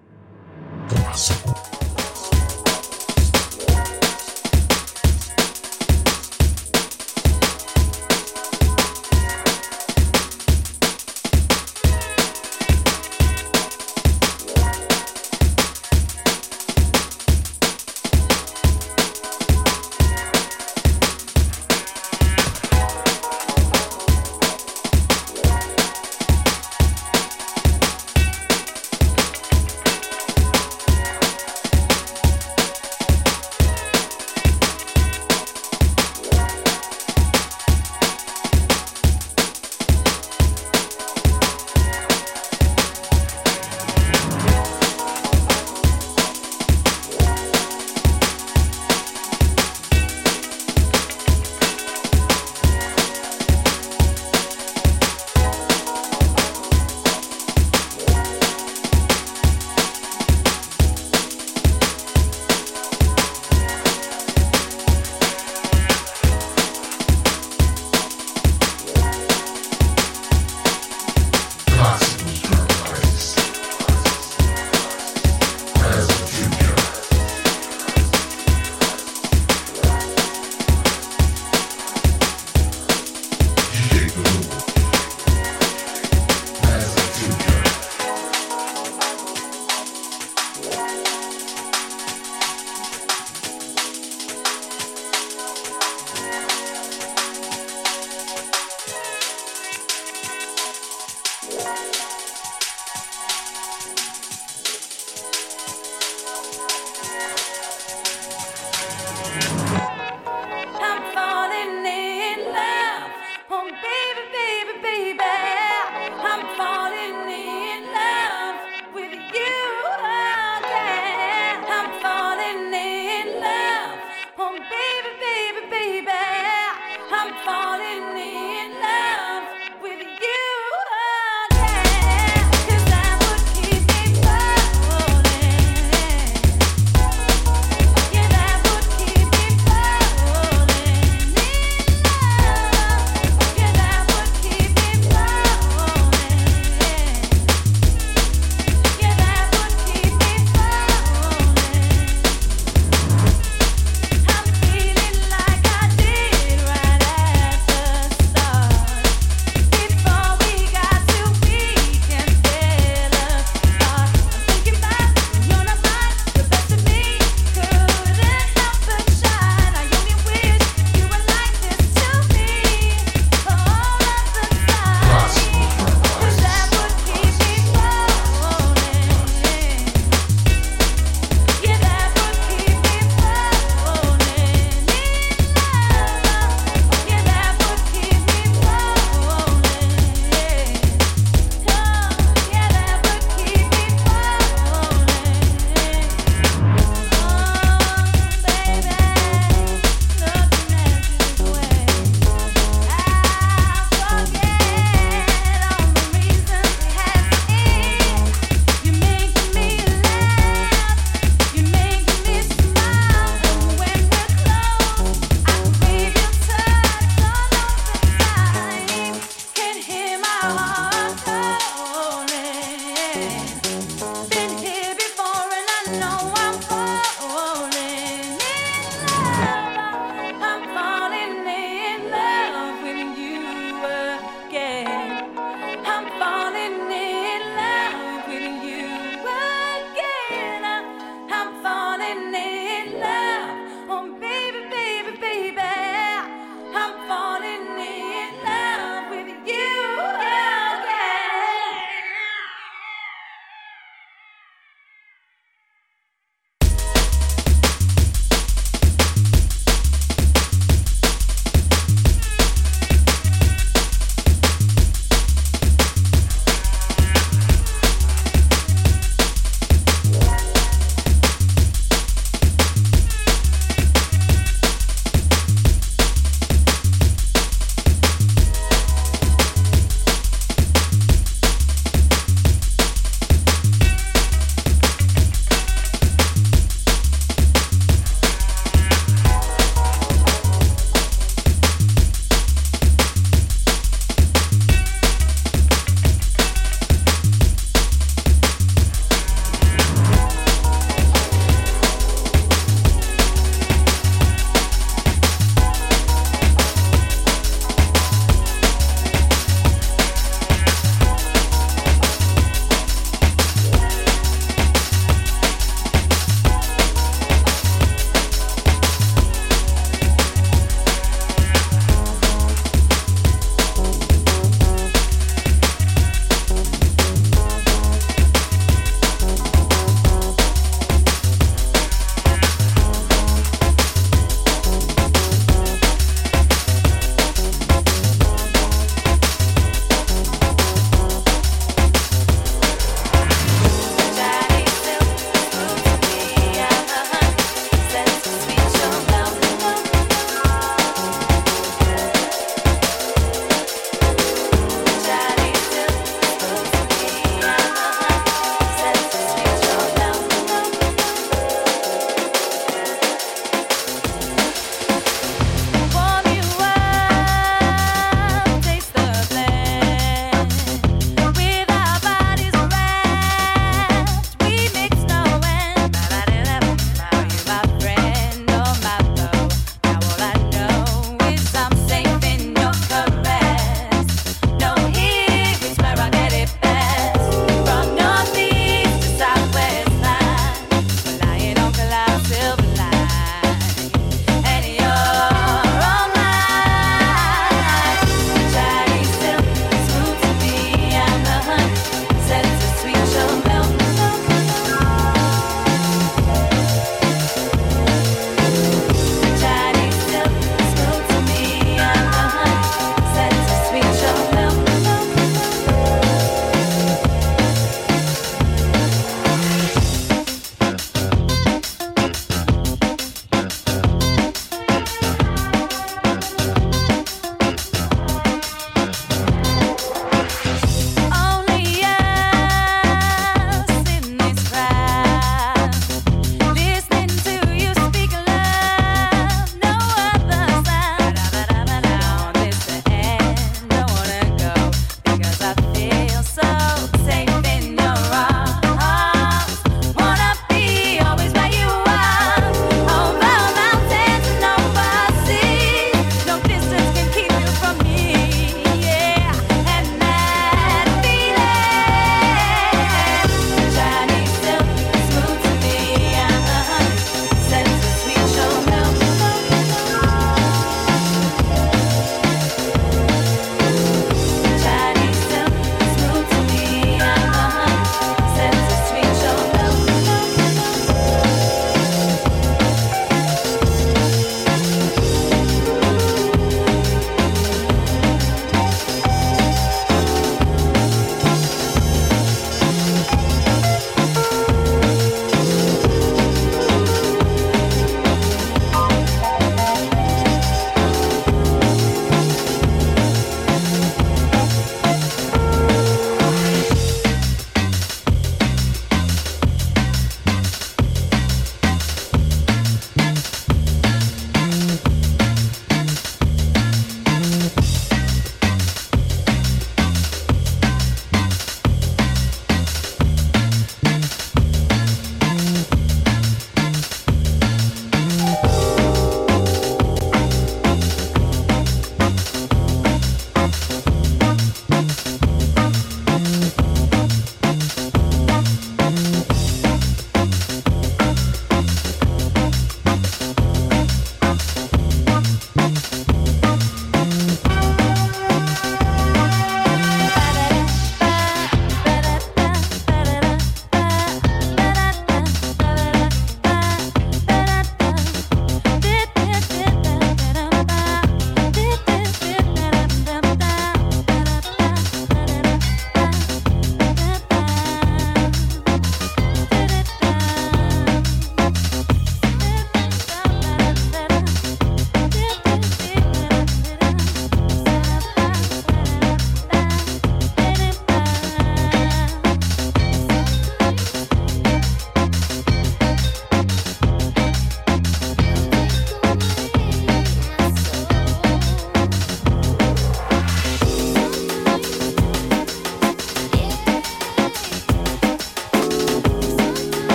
Thank 0.90 1.93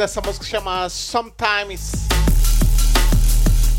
ouvido 0.00 0.04
essa 0.04 0.20
música 0.22 0.46
chama 0.46 0.88
Sometimes. 0.88 1.92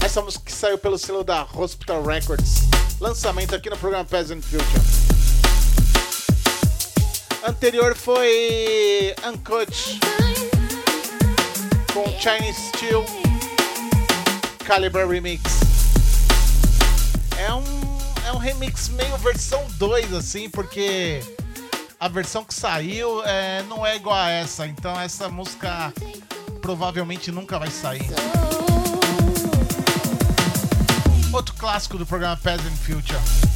Essa 0.03 0.21
música 0.21 0.45
que 0.45 0.51
saiu 0.51 0.77
pelo 0.77 0.97
selo 0.97 1.23
da 1.23 1.47
Hospital 1.53 2.03
Records. 2.03 2.61
Lançamento 2.99 3.55
aqui 3.55 3.69
no 3.69 3.77
programa 3.77 4.05
Peasant 4.05 4.41
Future. 4.41 4.65
Anterior 7.43 7.95
foi 7.95 9.15
Uncut 9.25 9.99
com 11.93 12.05
Chinese 12.19 12.59
Steel 12.69 13.05
Caliber 14.65 15.07
Remix. 15.07 15.41
É 17.37 17.53
um, 17.53 17.63
é 18.27 18.31
um 18.31 18.37
remix 18.37 18.89
meio 18.89 19.17
versão 19.17 19.65
2, 19.77 20.13
assim, 20.13 20.49
porque 20.49 21.21
a 22.01 22.07
versão 22.07 22.43
que 22.43 22.51
saiu 22.55 23.23
é, 23.23 23.61
não 23.69 23.85
é 23.85 23.95
igual 23.95 24.15
a 24.15 24.27
essa. 24.27 24.65
Então 24.65 24.99
essa 24.99 25.29
música 25.29 25.93
provavelmente 26.59 27.31
nunca 27.31 27.59
vai 27.59 27.69
sair. 27.69 28.09
Outro 31.31 31.53
clássico 31.53 31.99
do 31.99 32.05
programa 32.05 32.35
Peasant 32.37 32.75
Future. 32.77 33.50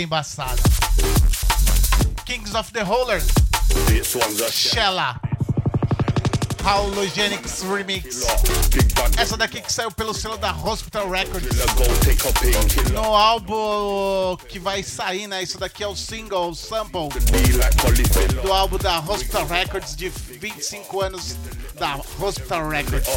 é 0.00 0.04
embaçada. 0.04 0.62
Kings 2.24 2.56
of 2.56 2.72
the 2.72 2.82
Rollers. 2.82 3.26
Shella. 4.50 5.20
Howlogenics 6.64 7.62
Remix. 7.62 8.22
Essa 9.16 9.36
daqui 9.36 9.60
que 9.60 9.72
saiu 9.72 9.90
pelo 9.90 10.12
selo 10.12 10.36
da 10.36 10.52
Hospital 10.52 11.08
Records. 11.10 11.48
No 12.92 13.14
álbum 13.14 14.36
que 14.48 14.58
vai 14.58 14.82
sair, 14.82 15.26
né? 15.26 15.42
Isso 15.42 15.58
daqui 15.58 15.82
é 15.82 15.86
o 15.86 15.96
single, 15.96 16.50
o 16.50 16.54
sample 16.54 17.08
do 18.42 18.52
álbum 18.52 18.78
da 18.78 19.00
Hospital 19.00 19.46
Records 19.46 19.96
de 19.96 20.08
25 20.08 21.00
anos 21.00 21.36
da 21.78 21.98
Hospital 22.18 22.68
Records. 22.68 23.08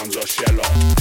ones 0.00 0.16
are 0.16 0.26
shell. 0.26 0.99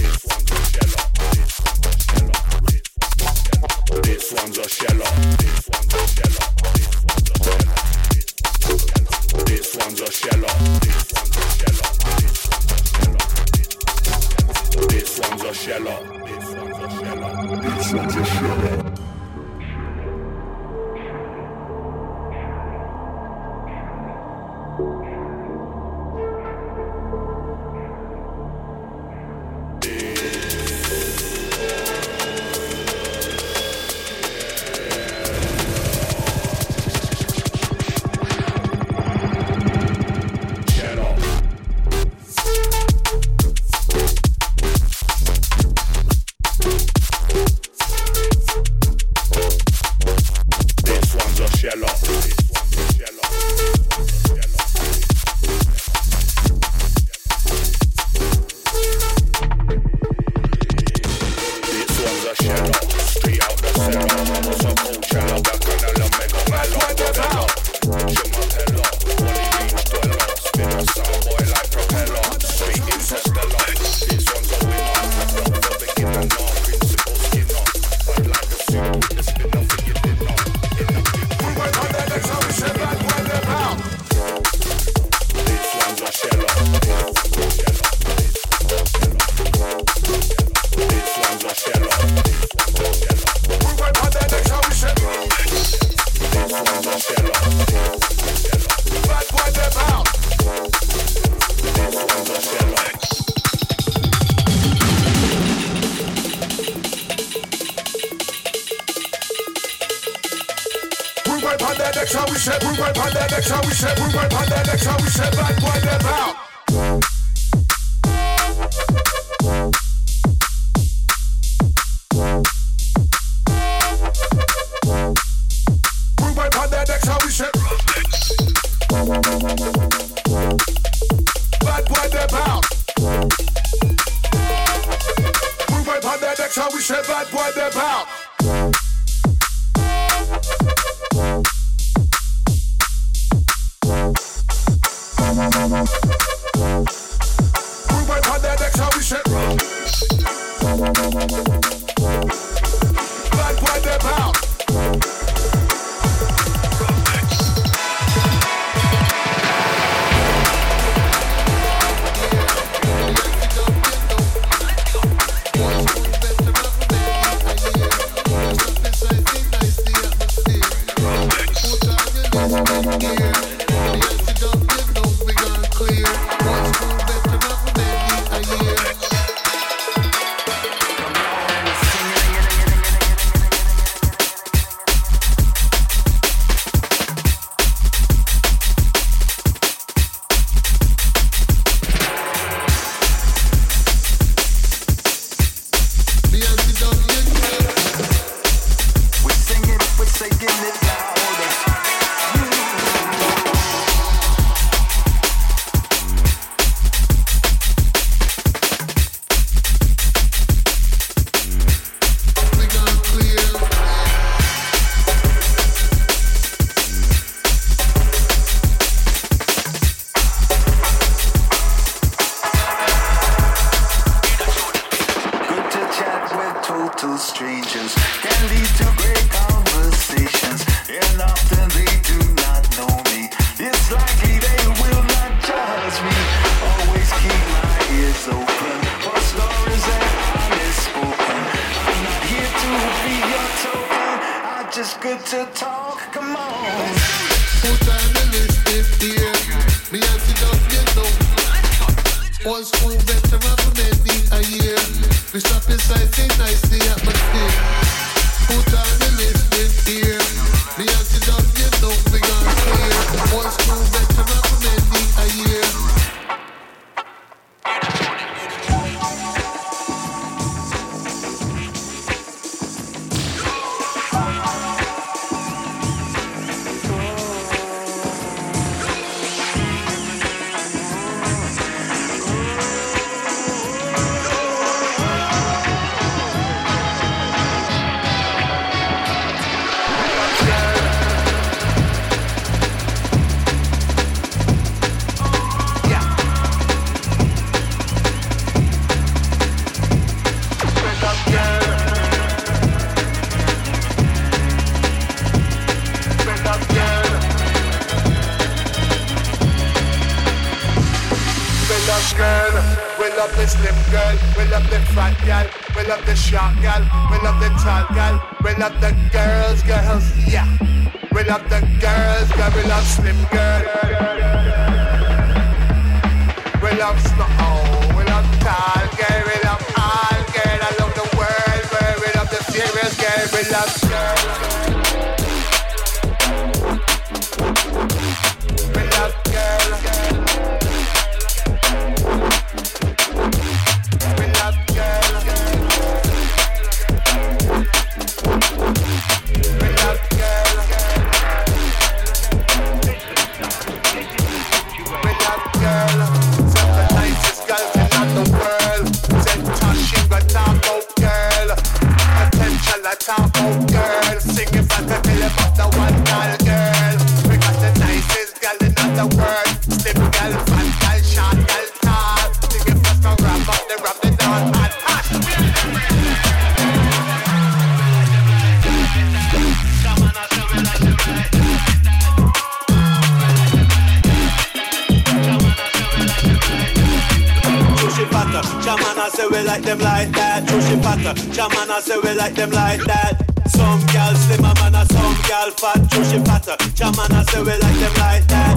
Like 389.50 389.64
them 389.64 389.80
like 389.80 390.12
that. 390.14 390.48
True 390.48 390.62
fatter, 390.78 391.14
Jamana 391.34 391.82
say 391.82 391.98
we 391.98 392.14
like 392.14 392.36
them 392.36 392.52
like 392.52 392.86
that. 392.86 393.18
Some 393.50 393.82
gal 393.90 394.14
slimmer 394.14 394.54
man, 394.62 394.78
and 394.78 394.90
some 394.94 395.18
gal 395.26 395.50
fat. 395.58 395.82
True 395.90 396.06
fatter, 396.22 396.56
Jamana 396.78 397.26
say 397.26 397.42
we 397.42 397.58
like 397.58 397.80
them 397.82 397.96
like 397.98 398.26
that. 398.30 398.54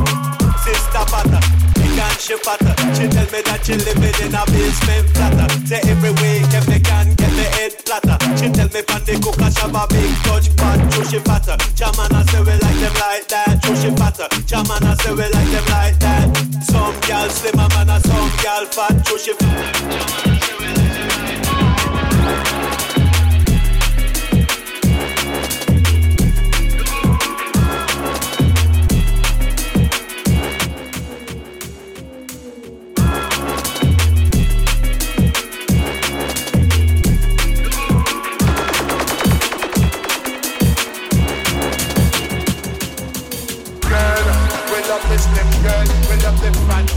Sister 0.60 1.04
fatter, 1.08 1.40
and 1.80 2.18
she 2.20 2.36
fatter. 2.44 2.76
She 2.92 3.08
tell 3.08 3.24
me 3.32 3.40
that 3.40 3.64
she 3.64 3.74
living 3.80 4.16
in 4.20 4.36
a 4.36 4.44
basement 4.52 5.08
flatter. 5.16 5.48
Say 5.64 5.80
every 5.88 6.12
weekend 6.20 6.68
me 6.68 6.78
can 6.84 7.16
get 7.16 7.32
me 7.40 7.46
head 7.56 7.72
flatter. 7.88 8.20
She 8.36 8.52
tell 8.52 8.68
me 8.68 8.84
from 8.84 9.00
the 9.08 9.16
cook 9.24 9.40
I 9.40 9.48
shove 9.48 9.72
a 9.72 9.88
big 9.88 10.12
touch 10.28 10.52
pot. 10.60 10.76
True 10.92 11.08
she 11.08 11.18
fatter, 11.24 11.56
Jamana 11.72 12.20
say 12.28 12.44
we 12.44 12.52
like 12.52 12.80
them 12.84 12.96
like 13.00 13.26
that. 13.32 13.64
True 13.64 13.80
she 13.80 13.88
fatter, 13.96 14.28
Jamana 14.44 14.92
say 15.00 15.16
we 15.16 15.24
like 15.24 15.50
them 15.56 15.66
like 15.72 15.96
that. 16.04 16.28
Some 16.68 16.92
gal 17.08 17.32
slimmer 17.32 17.68
man, 17.72 17.88
and 17.88 18.04
some 18.04 18.28
gal 18.44 18.68
fat. 18.68 18.92
True 19.08 19.16
fatter. 19.40 20.81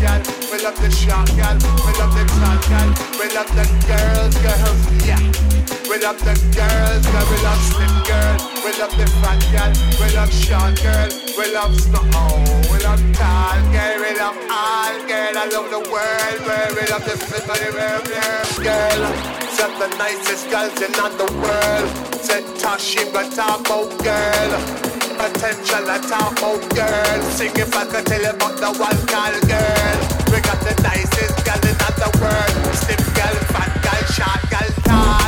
Gal. 0.02 0.22
We 0.52 0.58
love 0.64 0.78
the 0.82 0.90
short 0.92 1.28
gal. 1.36 1.56
We 1.86 1.92
love 2.00 2.14
the 2.16 2.24
tall 2.38 2.60
gal. 2.70 2.90
We 3.20 3.28
love 3.36 3.52
the 3.56 3.66
girls, 3.88 4.36
girls, 4.44 4.84
yeah. 5.06 5.22
We 5.90 6.02
love 6.02 6.20
the 6.20 6.36
girls, 6.56 7.06
girl. 7.06 7.26
We 7.30 7.38
love 7.44 7.62
slim 7.70 7.96
girl. 8.04 8.36
We 8.64 8.72
love 8.80 8.94
the 8.98 9.08
fat 9.22 9.42
gal. 9.54 9.72
We 10.00 10.08
love 10.16 10.34
short 10.34 10.76
girl. 10.82 11.10
We 11.38 11.46
love 11.54 11.76
snow. 11.80 12.04
We 12.72 12.78
love 12.84 13.04
tall 13.14 13.60
girl. 13.72 13.96
We 14.02 14.12
love 14.18 14.38
all 14.50 14.96
girl. 15.08 15.34
I 15.38 15.46
love 15.54 15.70
the 15.70 15.84
world, 15.92 16.40
girl. 16.46 16.72
We 16.76 16.84
love 16.92 17.06
the 17.06 17.18
fit 17.18 17.46
of 17.48 17.58
the 17.60 17.72
world, 17.76 18.06
girl. 18.64 19.02
Said 19.56 19.72
the 19.80 19.88
nicest 19.98 20.50
girls 20.50 20.82
in 20.82 20.94
all 21.00 21.12
the 21.12 21.32
world. 21.40 21.90
Said 22.22 22.44
Tashi, 22.60 23.06
but 23.12 23.32
talk 23.32 23.62
about 23.62 23.90
girl. 24.04 24.85
I 25.28 25.98
talk 26.08 26.38
about 26.38 26.76
girl. 26.76 27.22
Sing 27.32 27.52
if 27.56 27.76
I 27.76 27.86
could 27.86 28.06
tell 28.06 28.22
you 28.22 28.30
about 28.30 28.58
the 28.58 28.70
one 28.78 29.00
called 29.08 29.42
girl. 29.50 29.98
We 30.32 30.40
got 30.42 30.62
the 30.62 30.80
nicest 30.84 31.44
girl 31.44 31.62
in 31.66 31.78
the 31.98 32.10
world. 32.22 32.76
Slim 32.76 33.02
girl, 33.18 33.36
fat 33.50 33.74
girl, 33.82 34.04
short 34.14 34.42
girl, 34.52 34.70
tall. 34.84 35.25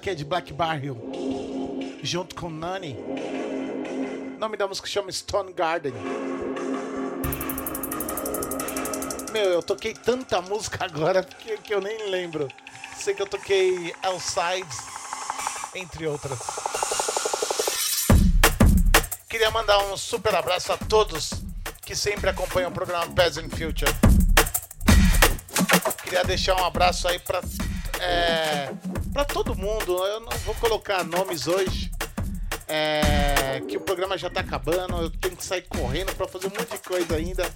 Daqui 0.00 0.08
é 0.08 0.14
de 0.14 0.24
Black 0.24 0.50
Barrel, 0.54 0.96
junto 2.02 2.34
com 2.34 2.48
Nani. 2.48 2.96
O 4.34 4.38
nome 4.38 4.56
da 4.56 4.66
música 4.66 4.88
chama 4.88 5.12
Stone 5.12 5.52
Garden. 5.52 5.92
Meu, 9.30 9.44
eu 9.44 9.62
toquei 9.62 9.92
tanta 9.92 10.40
música 10.40 10.86
agora 10.86 11.22
que, 11.22 11.54
que 11.58 11.74
eu 11.74 11.82
nem 11.82 12.08
lembro. 12.08 12.48
Sei 12.96 13.12
que 13.12 13.20
eu 13.20 13.26
toquei 13.26 13.94
Outsides, 14.02 14.78
entre 15.74 16.06
outras. 16.06 16.38
Queria 19.28 19.50
mandar 19.50 19.84
um 19.92 19.98
super 19.98 20.34
abraço 20.34 20.72
a 20.72 20.78
todos 20.78 21.34
que 21.82 21.94
sempre 21.94 22.30
acompanham 22.30 22.70
o 22.70 22.72
programa 22.72 23.06
Peasant 23.12 23.50
Future. 23.50 23.92
Queria 26.02 26.24
deixar 26.24 26.58
um 26.58 26.64
abraço 26.64 27.06
aí 27.06 27.18
pra, 27.18 27.42
é, 28.00 28.70
pra 29.12 29.24
todo 29.24 29.54
mundo. 29.54 30.04
Eu 30.06 30.20
não 30.20 30.32
vou 30.44 30.54
colocar 30.56 31.04
nomes 31.04 31.46
hoje. 31.46 31.90
É, 32.66 33.60
que 33.66 33.76
o 33.76 33.80
programa 33.80 34.16
já 34.16 34.30
tá 34.30 34.40
acabando. 34.40 34.96
Eu 34.96 35.10
tenho 35.10 35.36
que 35.36 35.44
sair 35.44 35.62
correndo 35.62 36.14
pra 36.14 36.28
fazer 36.28 36.46
um 36.46 36.50
monte 36.50 36.72
de 36.72 36.78
coisa 36.78 37.16
ainda. 37.16 37.50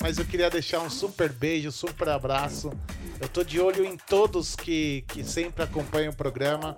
Mas 0.00 0.18
eu 0.18 0.24
queria 0.24 0.50
deixar 0.50 0.80
um 0.80 0.90
super 0.90 1.32
beijo, 1.32 1.70
super 1.70 2.08
abraço. 2.08 2.72
Eu 3.20 3.28
tô 3.28 3.44
de 3.44 3.60
olho 3.60 3.84
em 3.84 3.96
todos 3.96 4.56
que, 4.56 5.04
que 5.06 5.22
sempre 5.22 5.62
acompanham 5.62 6.12
o 6.12 6.16
programa. 6.16 6.76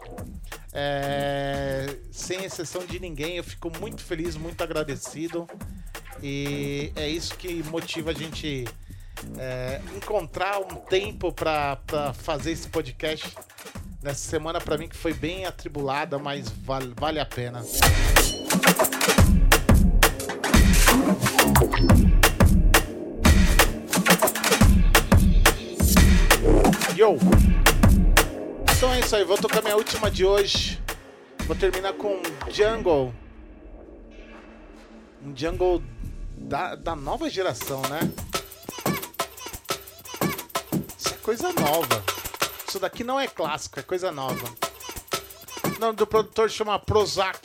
É, 0.74 1.96
sem 2.12 2.44
exceção 2.44 2.84
de 2.84 3.00
ninguém, 3.00 3.38
eu 3.38 3.44
fico 3.44 3.72
muito 3.80 4.02
feliz, 4.02 4.36
muito 4.36 4.62
agradecido. 4.62 5.48
E 6.22 6.92
é 6.96 7.08
isso 7.08 7.34
que 7.36 7.62
motiva 7.62 8.10
a 8.10 8.14
gente 8.14 8.66
é, 9.38 9.80
encontrar 9.96 10.58
um 10.58 10.76
tempo 10.76 11.32
para 11.32 11.78
fazer 12.12 12.52
esse 12.52 12.68
podcast 12.68 13.34
nessa 14.04 14.28
semana 14.28 14.60
para 14.60 14.76
mim 14.76 14.86
que 14.86 14.96
foi 14.96 15.14
bem 15.14 15.46
atribulada, 15.46 16.18
mas 16.18 16.50
vale, 16.50 16.92
vale 16.94 17.18
a 17.18 17.24
pena. 17.24 17.64
Yo! 26.94 27.16
Então 28.76 28.92
é 28.92 29.00
isso 29.00 29.16
aí, 29.16 29.24
vou 29.24 29.38
tocar 29.38 29.62
minha 29.62 29.74
última 29.74 30.10
de 30.10 30.26
hoje. 30.26 30.78
Vou 31.46 31.56
terminar 31.56 31.94
com 31.94 32.20
Jungle. 32.50 33.14
Um 35.24 35.34
Jungle 35.34 35.82
da, 36.36 36.74
da 36.74 36.94
nova 36.94 37.30
geração, 37.30 37.80
né? 37.82 38.00
Isso 40.98 41.08
é 41.08 41.16
coisa 41.22 41.50
nova. 41.54 42.04
Isso 42.74 42.80
daqui 42.80 43.04
não 43.04 43.20
é 43.20 43.28
clássico, 43.28 43.78
é 43.78 43.84
coisa 43.84 44.10
nova. 44.10 44.52
O 45.76 45.78
nome 45.78 45.94
do 45.96 46.04
produtor 46.08 46.50
chama 46.50 46.76
Prozac. 46.76 47.38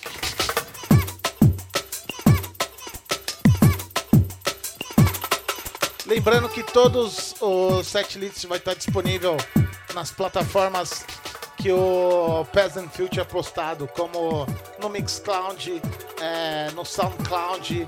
Lembrando 6.07 6.49
que 6.49 6.63
todos 6.63 7.35
os 7.39 7.85
setlists 7.85 8.43
vai 8.45 8.57
estar 8.57 8.73
disponível 8.73 9.37
nas 9.93 10.09
plataformas 10.09 11.05
que 11.57 11.71
o 11.71 12.43
Peasant 12.51 12.89
Future 12.89 13.21
é 13.21 13.23
postado, 13.23 13.87
como 13.89 14.47
no 14.79 14.89
Mixcloud, 14.89 15.79
é, 16.19 16.71
no 16.71 16.83
Soundcloud, 16.83 17.87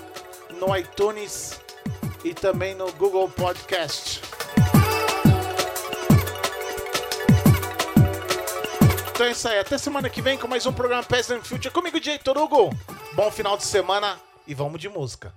no 0.60 0.78
iTunes 0.78 1.60
e 2.24 2.36
também 2.36 2.76
no 2.76 2.94
Google 2.94 3.28
Podcast. 3.30 4.41
Então 9.22 9.30
é 9.30 9.34
isso 9.34 9.48
aí. 9.48 9.60
Até 9.60 9.78
semana 9.78 10.10
que 10.10 10.20
vem 10.20 10.36
com 10.36 10.48
mais 10.48 10.66
um 10.66 10.74
programa 10.74 11.04
Peasant 11.04 11.44
Future. 11.44 11.72
Comigo, 11.72 12.02
Jay 12.02 12.18
Torugo. 12.18 12.76
Bom 13.14 13.30
final 13.30 13.56
de 13.56 13.64
semana 13.64 14.20
e 14.48 14.56
vamos 14.56 14.82
de 14.82 14.90
música. 14.90 15.32